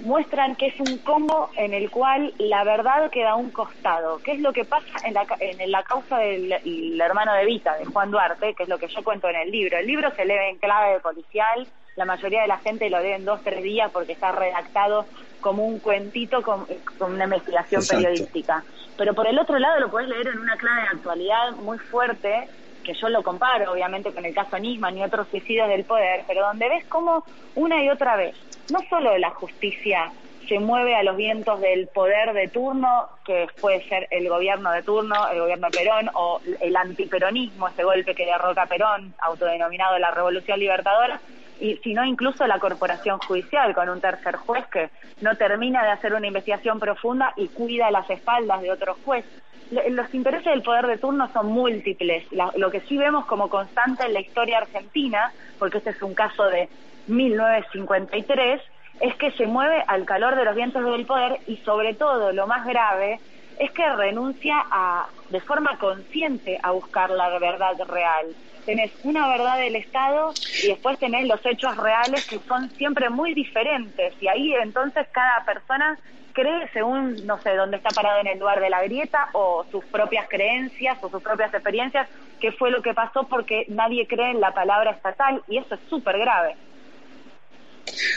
[0.00, 4.18] muestran que es un combo en el cual la verdad queda a un costado.
[4.22, 7.76] ¿Qué es lo que pasa en la, en la causa del el hermano de Vita,
[7.76, 9.78] de Juan Duarte, que es lo que yo cuento en el libro?
[9.78, 11.66] El libro se lee en clave de policial,
[11.96, 15.06] la mayoría de la gente lo lee en dos, tres días porque está redactado
[15.40, 16.66] como un cuentito con,
[17.00, 18.62] una investigación periodística.
[18.96, 22.48] Pero por el otro lado lo puedes leer en una clave de actualidad muy fuerte,
[22.84, 26.42] que yo lo comparo obviamente con el caso Nisman y otros suicidios del poder, pero
[26.42, 27.24] donde ves cómo
[27.54, 28.36] una y otra vez,
[28.70, 30.12] no solo la justicia
[30.48, 34.82] se mueve a los vientos del poder de turno, que puede ser el gobierno de
[34.82, 40.58] turno, el gobierno Perón, o el antiperonismo, ese golpe que derroca Perón, autodenominado la Revolución
[40.58, 41.20] Libertadora,
[41.60, 44.90] y sino incluso la corporación judicial con un tercer juez que
[45.20, 49.24] no termina de hacer una investigación profunda y cuida las espaldas de otro juez.
[49.70, 52.24] Los intereses del poder de turno son múltiples.
[52.32, 56.44] lo que sí vemos como constante en la historia argentina, porque este es un caso
[56.46, 56.68] de
[57.06, 58.60] 1953,
[59.00, 62.46] es que se mueve al calor de los vientos del poder y sobre todo lo
[62.46, 63.20] más grave
[63.58, 68.34] es que renuncia a, de forma consciente a buscar la verdad real
[68.64, 70.32] tenés una verdad del Estado
[70.62, 75.44] y después tenés los hechos reales que son siempre muy diferentes y ahí entonces cada
[75.44, 75.98] persona
[76.32, 79.84] cree según, no sé, dónde está parado en el lugar de la grieta o sus
[79.86, 82.08] propias creencias o sus propias experiencias,
[82.40, 85.80] qué fue lo que pasó porque nadie cree en la palabra estatal y eso es
[85.88, 86.54] súper grave.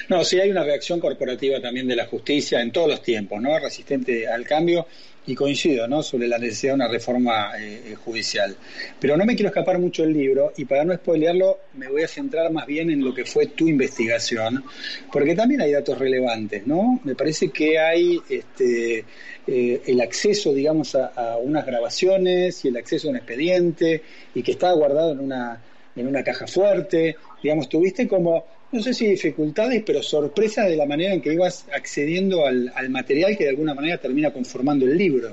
[0.09, 3.57] No, sí hay una reacción corporativa también de la justicia en todos los tiempos, ¿no?
[3.57, 4.85] Resistente al cambio
[5.25, 6.03] y coincido ¿no?
[6.03, 8.55] sobre la necesidad de una reforma eh, eh, judicial.
[8.99, 12.07] Pero no me quiero escapar mucho del libro y para no spoilearlo me voy a
[12.07, 14.63] centrar más bien en lo que fue tu investigación,
[15.11, 16.99] porque también hay datos relevantes, ¿no?
[17.03, 19.05] Me parece que hay este,
[19.47, 24.01] eh, el acceso, digamos, a, a, unas grabaciones y el acceso a un expediente
[24.35, 25.61] y que está guardado en una,
[25.95, 27.15] en una caja fuerte.
[27.41, 31.69] Digamos, tuviste como no sé si dificultades, pero sorpresa de la manera en que ibas
[31.71, 35.29] accediendo al, material que de alguna manera termina conformando el libro.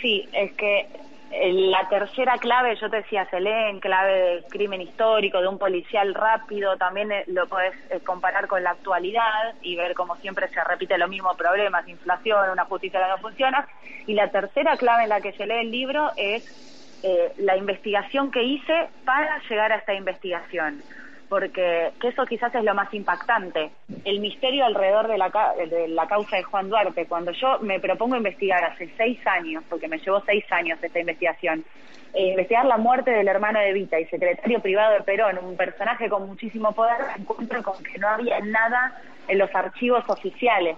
[0.00, 0.86] Sí, es que
[1.30, 5.58] la tercera clave, yo te decía, se lee en clave de crimen histórico, de un
[5.58, 10.48] policial rápido, también eh, lo puedes eh, comparar con la actualidad y ver cómo siempre
[10.48, 13.68] se repite lo mismo problemas, inflación, una justicia que no funciona.
[14.06, 16.73] Y la tercera clave en la que se lee el libro es
[17.06, 20.82] eh, la investigación que hice para llegar a esta investigación
[21.28, 23.72] porque eso quizás es lo más impactante,
[24.04, 25.32] el misterio alrededor de la,
[25.68, 27.06] de la causa de Juan Duarte.
[27.06, 31.64] Cuando yo me propongo investigar hace seis años, porque me llevó seis años esta investigación,
[32.12, 36.08] eh, investigar la muerte del hermano de Vita y secretario privado de Perón, un personaje
[36.08, 40.76] con muchísimo poder, encuentro con que no había nada en los archivos oficiales.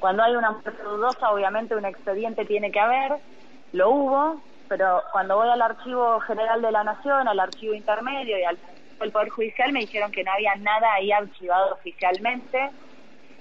[0.00, 3.12] Cuando hay una muerte dudosa, obviamente un expediente tiene que haber,
[3.72, 8.44] lo hubo, pero cuando voy al archivo general de la Nación, al archivo intermedio y
[8.44, 8.58] al
[9.12, 12.70] Poder Judicial me dijeron que no había nada ahí archivado oficialmente.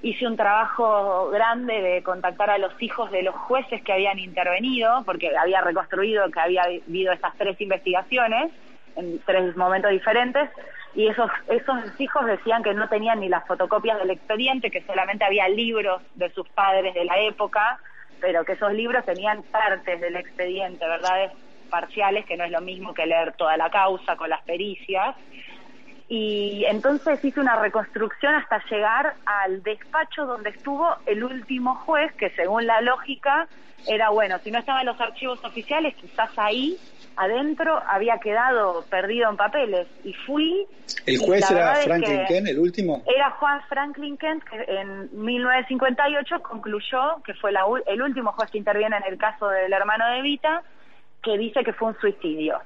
[0.01, 5.03] Hice un trabajo grande de contactar a los hijos de los jueces que habían intervenido,
[5.05, 8.51] porque había reconstruido que había habido esas tres investigaciones
[8.95, 10.49] en tres momentos diferentes,
[10.95, 15.23] y esos, esos hijos decían que no tenían ni las fotocopias del expediente, que solamente
[15.23, 17.79] había libros de sus padres de la época,
[18.19, 21.31] pero que esos libros tenían partes del expediente, verdades
[21.69, 25.15] parciales, que no es lo mismo que leer toda la causa con las pericias.
[26.15, 32.29] Y entonces hice una reconstrucción hasta llegar al despacho donde estuvo el último juez, que
[32.35, 33.47] según la lógica
[33.87, 36.77] era, bueno, si no estaban los archivos oficiales, quizás ahí
[37.15, 39.87] adentro había quedado perdido en papeles.
[40.03, 40.67] Y fui...
[41.07, 43.03] ¿El juez era Franklin Kent, el último?
[43.07, 47.49] Era Juan Franklin Kent, que en 1958 concluyó que fue
[47.87, 50.61] el último juez que interviene en el caso del hermano de Vita,
[51.23, 52.59] que dice que fue un suicidio.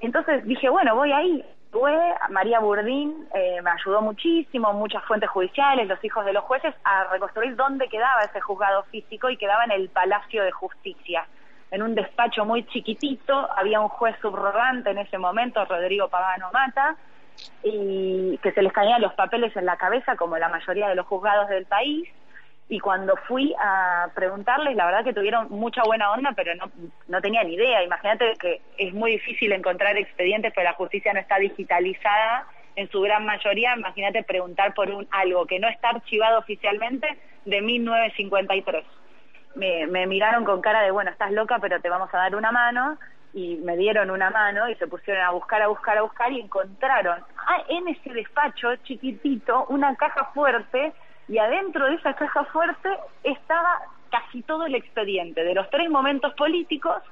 [0.00, 1.44] Entonces dije, bueno, voy ahí.
[1.78, 1.96] Fue
[2.30, 7.04] María Burdín, eh, me ayudó muchísimo, muchas fuentes judiciales, los hijos de los jueces, a
[7.04, 11.24] reconstruir dónde quedaba ese juzgado físico y quedaba en el Palacio de Justicia.
[11.70, 16.96] En un despacho muy chiquitito, había un juez subrogante en ese momento, Rodrigo Pagano Mata,
[17.62, 21.06] y que se les caían los papeles en la cabeza, como la mayoría de los
[21.06, 22.08] juzgados del país,
[22.70, 26.70] y cuando fui a preguntarles, la verdad que tuvieron mucha buena onda, pero no,
[27.06, 27.82] no tenían idea.
[27.82, 32.46] Imagínate que es muy difícil encontrar expedientes, pero la justicia no está digitalizada
[32.76, 33.74] en su gran mayoría.
[33.74, 37.08] Imagínate preguntar por un algo que no está archivado oficialmente
[37.46, 38.84] de 1953.
[39.54, 42.98] Me, miraron con cara de, bueno, estás loca, pero te vamos a dar una mano.
[43.32, 46.40] Y me dieron una mano y se pusieron a buscar, a buscar, a buscar y
[46.40, 50.92] encontraron ah, en ese despacho chiquitito una caja fuerte
[51.28, 52.88] y adentro de esa caja fuerte
[53.22, 57.02] estaba casi todo el expediente de los tres momentos políticos,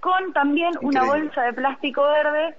[0.00, 2.56] con también una bolsa de plástico verde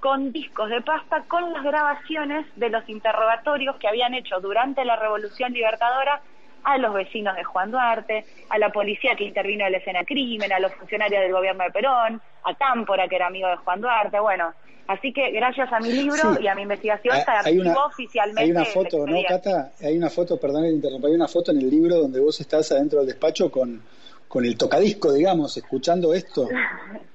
[0.00, 4.96] con discos de pasta con las grabaciones de los interrogatorios que habían hecho durante la
[4.96, 6.20] Revolución Libertadora
[6.64, 10.52] a los vecinos de Juan Duarte, a la policía que intervino en la escena crimen,
[10.52, 14.18] a los funcionarios del gobierno de Perón, a Támpora, que era amigo de Juan Duarte,
[14.20, 14.52] bueno.
[14.86, 18.42] Así que gracias a mi libro y a mi investigación se archivó oficialmente.
[18.42, 19.72] Hay una foto, ¿no, Cata?
[19.80, 22.70] Hay una foto, perdón el interrumpo, hay una foto en el libro donde vos estás
[22.72, 23.82] adentro del despacho con,
[24.28, 26.48] con el tocadisco, digamos, escuchando esto.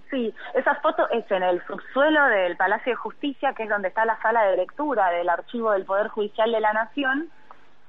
[0.09, 4.05] Sí, esa foto es en el subsuelo del Palacio de Justicia, que es donde está
[4.05, 7.29] la sala de lectura del archivo del Poder Judicial de la Nación,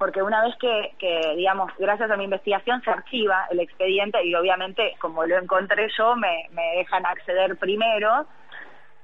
[0.01, 4.97] porque una vez que, digamos, gracias a mi investigación se archiva el expediente y obviamente,
[4.99, 8.27] como lo encontré yo, me, me dejan acceder primero.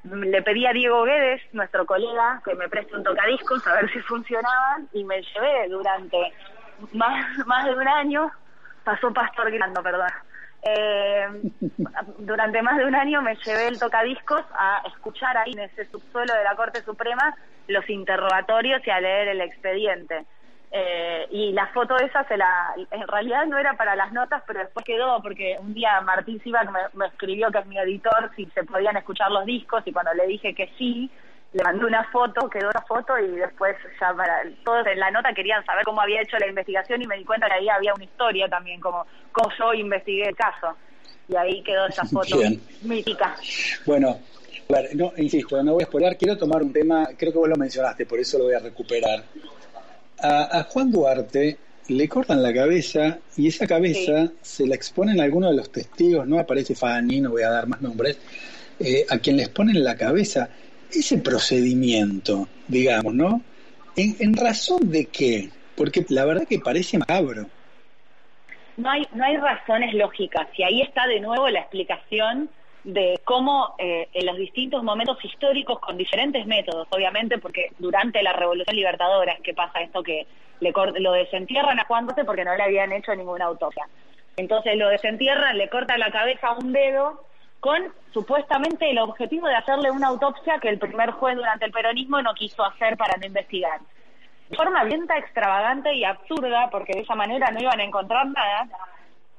[0.04, 4.00] Le pedí a Diego Guedes, nuestro colega, que me preste un tocadiscos a ver si
[4.00, 6.32] funcionaban y me llevé durante
[6.94, 8.30] más, más de un año,
[8.82, 10.08] pasó Pastor Grando, perdón,
[10.62, 11.28] eh,
[12.20, 16.32] durante más de un año me llevé el tocadiscos a escuchar ahí en ese subsuelo
[16.32, 17.36] de la Corte Suprema
[17.68, 20.24] los interrogatorios y a leer el expediente.
[20.78, 24.60] Eh, y la foto esa se la en realidad no era para las notas pero
[24.60, 28.44] después quedó porque un día Martín Sivac me, me escribió que es mi editor si
[28.46, 31.10] se podían escuchar los discos y cuando le dije que sí
[31.56, 35.32] le mandé una foto, quedó la foto y después ya para todos en la nota
[35.32, 38.04] querían saber cómo había hecho la investigación y me di cuenta que ahí había una
[38.04, 40.76] historia también, como cómo yo investigué el caso.
[41.28, 42.36] Y ahí quedó esa foto
[42.82, 43.36] mítica.
[43.86, 44.18] Bueno,
[44.94, 48.04] no, insisto, no voy a esperar, quiero tomar un tema, creo que vos lo mencionaste,
[48.04, 49.24] por eso lo voy a recuperar.
[50.22, 51.58] A, Juan Duarte
[51.88, 56.38] le cortan la cabeza y esa cabeza se la exponen algunos de los testigos, no
[56.38, 58.18] aparece Fanny, no voy a dar más nombres,
[58.80, 60.48] eh, a quien les ponen la cabeza
[60.90, 63.42] ese procedimiento, digamos, ¿no?
[63.96, 65.50] ¿En, razón de qué?
[65.74, 67.46] Porque la verdad que parece macabro.
[68.76, 72.50] No hay, no hay razones lógicas y ahí está de nuevo la explicación
[72.86, 78.32] de cómo eh, en los distintos momentos históricos con diferentes métodos, obviamente, porque durante la
[78.32, 80.24] Revolución Libertadora es que pasa esto que
[80.60, 83.88] le lo desentierran a Juan Duarte porque no le habían hecho ninguna autopsia.
[84.36, 87.24] Entonces lo desentierran, le cortan la cabeza a un dedo
[87.58, 92.22] con supuestamente el objetivo de hacerle una autopsia que el primer juez durante el peronismo
[92.22, 93.80] no quiso hacer para no investigar.
[94.48, 98.68] De forma violenta, extravagante y absurda, porque de esa manera no iban a encontrar nada.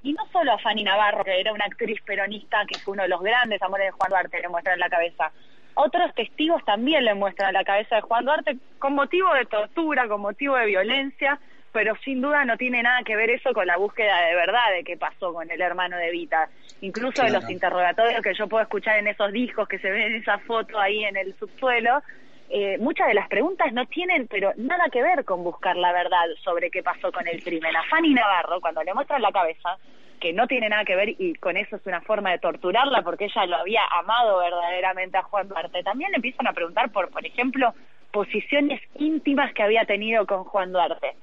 [0.04, 3.10] Y no solo a Fanny Navarro, que era una actriz peronista, que fue uno de
[3.10, 5.32] los grandes amores de Juan Duarte, le muestran la cabeza.
[5.74, 10.22] Otros testigos también le muestran la cabeza de Juan Duarte con motivo de tortura, con
[10.22, 11.40] motivo de violencia,
[11.72, 14.84] pero sin duda no tiene nada que ver eso con la búsqueda de verdad de
[14.84, 16.50] qué pasó con el hermano de Vita.
[16.82, 20.16] Incluso de los interrogatorios que yo puedo escuchar en esos discos que se ven en
[20.16, 22.02] esa foto ahí en el subsuelo,
[22.50, 26.26] eh, muchas de las preguntas no tienen, pero nada que ver con buscar la verdad
[26.44, 27.76] sobre qué pasó con el crimen.
[27.76, 29.78] A Fanny Navarro, cuando le muestran la cabeza,
[30.20, 33.26] que no tiene nada que ver y con eso es una forma de torturarla porque
[33.26, 37.26] ella lo había amado verdaderamente a Juan Duarte, también le empiezan a preguntar por, por
[37.26, 37.74] ejemplo,
[38.12, 41.14] posiciones íntimas que había tenido con Juan Duarte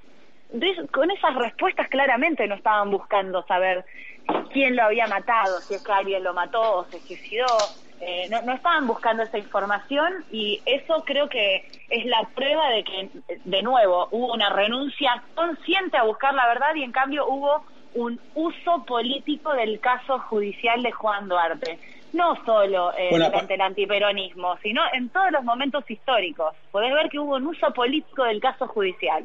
[0.90, 3.84] con esas respuestas claramente no estaban buscando saber
[4.52, 7.46] quién lo había matado, si es que alguien lo mató o se suicidó.
[8.06, 12.84] Eh, no, no estaban buscando esa información y eso creo que es la prueba de
[12.84, 13.08] que,
[13.44, 18.20] de nuevo, hubo una renuncia consciente a buscar la verdad y en cambio hubo un
[18.34, 21.78] uso político del caso judicial de Juan Duarte.
[22.12, 26.54] No solo eh, durante el antiperonismo, sino en todos los momentos históricos.
[26.70, 29.24] Podés ver que hubo un uso político del caso judicial.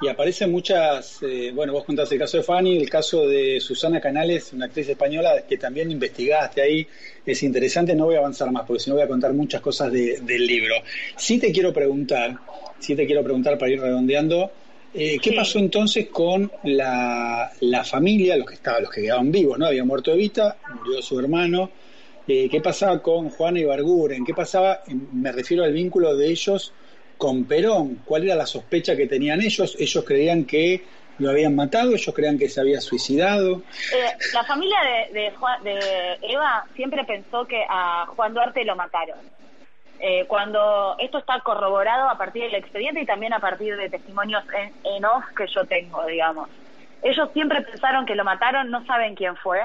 [0.00, 3.98] Y aparecen muchas, eh, bueno, vos contaste el caso de Fanny, el caso de Susana
[3.98, 6.86] Canales, una actriz española que también investigaste ahí,
[7.24, 9.90] es interesante, no voy a avanzar más porque si no voy a contar muchas cosas
[9.90, 10.74] del libro.
[11.16, 12.36] Sí te quiero preguntar,
[12.78, 14.50] sí te quiero preguntar para ir redondeando,
[14.92, 19.58] eh, ¿qué pasó entonces con la, la, familia, los que estaban, los que quedaban vivos,
[19.58, 19.66] ¿no?
[19.66, 21.70] Había muerto Evita, murió su hermano,
[22.28, 24.26] eh, ¿qué pasaba con Juana Ibarguren?
[24.26, 24.82] ¿Qué pasaba,
[25.12, 26.74] me refiero al vínculo de ellos
[27.16, 28.02] con Perón.
[28.04, 29.76] ¿Cuál era la sospecha que tenían ellos?
[29.78, 30.84] Ellos creían que
[31.18, 33.62] lo habían matado, ellos creían que se había suicidado.
[33.94, 34.76] Eh, la familia
[35.12, 39.18] de, de, Eva siempre pensó que a Juan Duarte lo mataron.
[39.98, 44.44] Eh, cuando esto está corroborado a partir del expediente y también a partir de testimonios
[44.52, 45.02] en, en
[45.34, 46.50] que yo tengo, digamos.
[47.02, 49.60] Ellos siempre pensaron que lo mataron, no saben quién fue,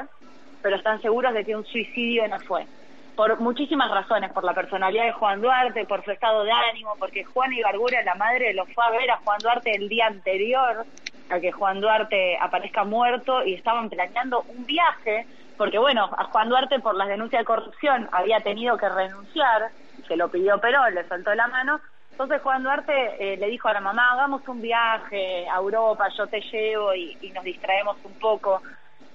[0.62, 2.66] pero están seguros de que un suicidio no fue
[3.16, 7.24] por muchísimas razones, por la personalidad de Juan Duarte, por su estado de ánimo, porque
[7.24, 10.86] Juana Ibargura, la madre, lo fue a ver a Juan Duarte el día anterior
[11.30, 15.26] a que Juan Duarte aparezca muerto y estaban planeando un viaje,
[15.57, 19.70] porque bueno, a Juan Duarte por las denuncias de corrupción había tenido que renunciar,
[20.07, 21.80] se lo pidió Perón, le soltó la mano,
[22.12, 26.28] entonces Juan Duarte eh, le dijo a la mamá, hagamos un viaje a Europa, yo
[26.28, 28.62] te llevo y nos distraemos un poco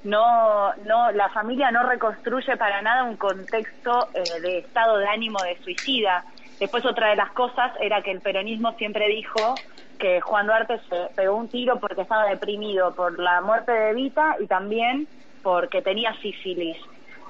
[0.06, 5.42] no, no, la familia no reconstruye para nada un contexto eh, de estado de ánimo
[5.42, 6.24] de suicida.
[6.60, 9.54] Después otra de las cosas era que el peronismo siempre dijo
[9.98, 14.36] que Juan Duarte se pegó un tiro porque estaba deprimido por la muerte de Evita
[14.38, 15.08] y también
[15.42, 16.76] porque tenía sífilis.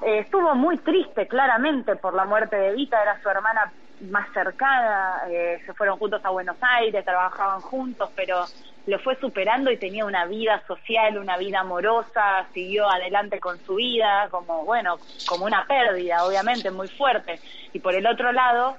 [0.05, 5.23] Eh, estuvo muy triste claramente por la muerte de Evita, era su hermana más cercana,
[5.29, 8.45] eh, se fueron juntos a Buenos Aires, trabajaban juntos, pero
[8.87, 13.75] lo fue superando y tenía una vida social, una vida amorosa, siguió adelante con su
[13.75, 17.39] vida, como, bueno, como una pérdida, obviamente, muy fuerte.
[17.73, 18.77] Y por el otro lado,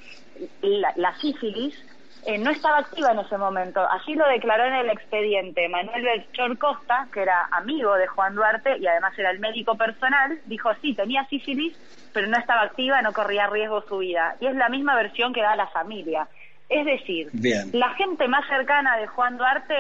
[0.62, 1.74] la, sífilis
[2.24, 3.80] eh, no estaba activa en ese momento.
[3.80, 8.78] Así lo declaró en el expediente Manuel Belchor Costa, que era amigo de Juan Duarte
[8.78, 11.76] y además era el médico personal, dijo, sí, tenía sífilis,
[12.12, 14.36] pero no estaba activa, no corría riesgo su vida.
[14.40, 16.28] Y es la misma versión que da la familia.
[16.68, 17.30] Es decir,
[17.72, 19.74] la gente más cercana de Juan Duarte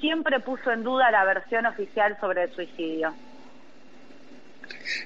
[0.00, 3.14] siempre puso en duda la versión oficial sobre el suicidio.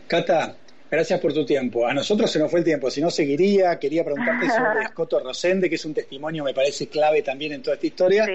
[0.06, 0.56] Cata,
[0.90, 1.86] gracias por tu tiempo.
[1.86, 3.78] A nosotros se nos fue el tiempo, si no seguiría.
[3.78, 7.74] Quería preguntarte sobre Escoto Rosende, que es un testimonio, me parece clave también en toda
[7.74, 8.26] esta historia.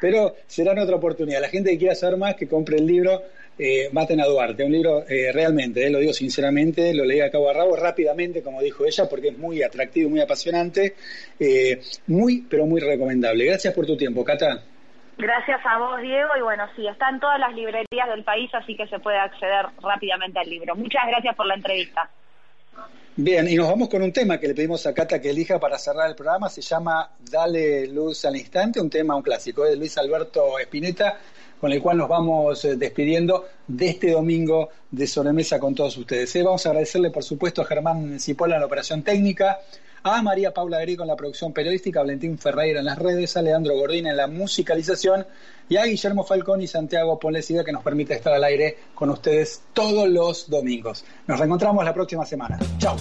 [0.00, 1.40] Pero será en otra oportunidad.
[1.40, 3.22] La gente que quiera saber más, que compre el libro
[3.58, 4.64] eh, Maten a Duarte.
[4.64, 8.42] Un libro eh, realmente, eh, lo digo sinceramente, lo leí a cabo a rabo rápidamente,
[8.42, 10.94] como dijo ella, porque es muy atractivo, muy apasionante,
[11.38, 13.44] eh, muy, pero muy recomendable.
[13.44, 14.62] Gracias por tu tiempo, Cata.
[15.18, 18.76] Gracias a vos, Diego, y bueno, sí, está en todas las librerías del país, así
[18.76, 20.76] que se puede acceder rápidamente al libro.
[20.76, 22.10] Muchas gracias por la entrevista.
[23.18, 25.78] Bien, y nos vamos con un tema que le pedimos a Cata que elija para
[25.78, 26.50] cerrar el programa.
[26.50, 31.16] Se llama Dale luz al instante, un tema, un clásico, de Luis Alberto Espineta
[31.60, 36.34] con el cual nos vamos eh, despidiendo de este domingo de sobremesa con todos ustedes.
[36.36, 39.58] Eh, vamos a agradecerle, por supuesto, a Germán Cipolla en la operación técnica,
[40.02, 43.42] a María Paula Greco en la producción periodística, a Valentín Ferreira en las redes, a
[43.42, 45.26] Leandro Gordín en la musicalización
[45.68, 49.62] y a Guillermo Falcón y Santiago Polesida que nos permite estar al aire con ustedes
[49.72, 51.04] todos los domingos.
[51.26, 52.58] Nos reencontramos la próxima semana.
[52.78, 52.96] Chao.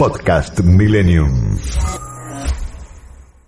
[0.00, 2.09] Podcast Millennium.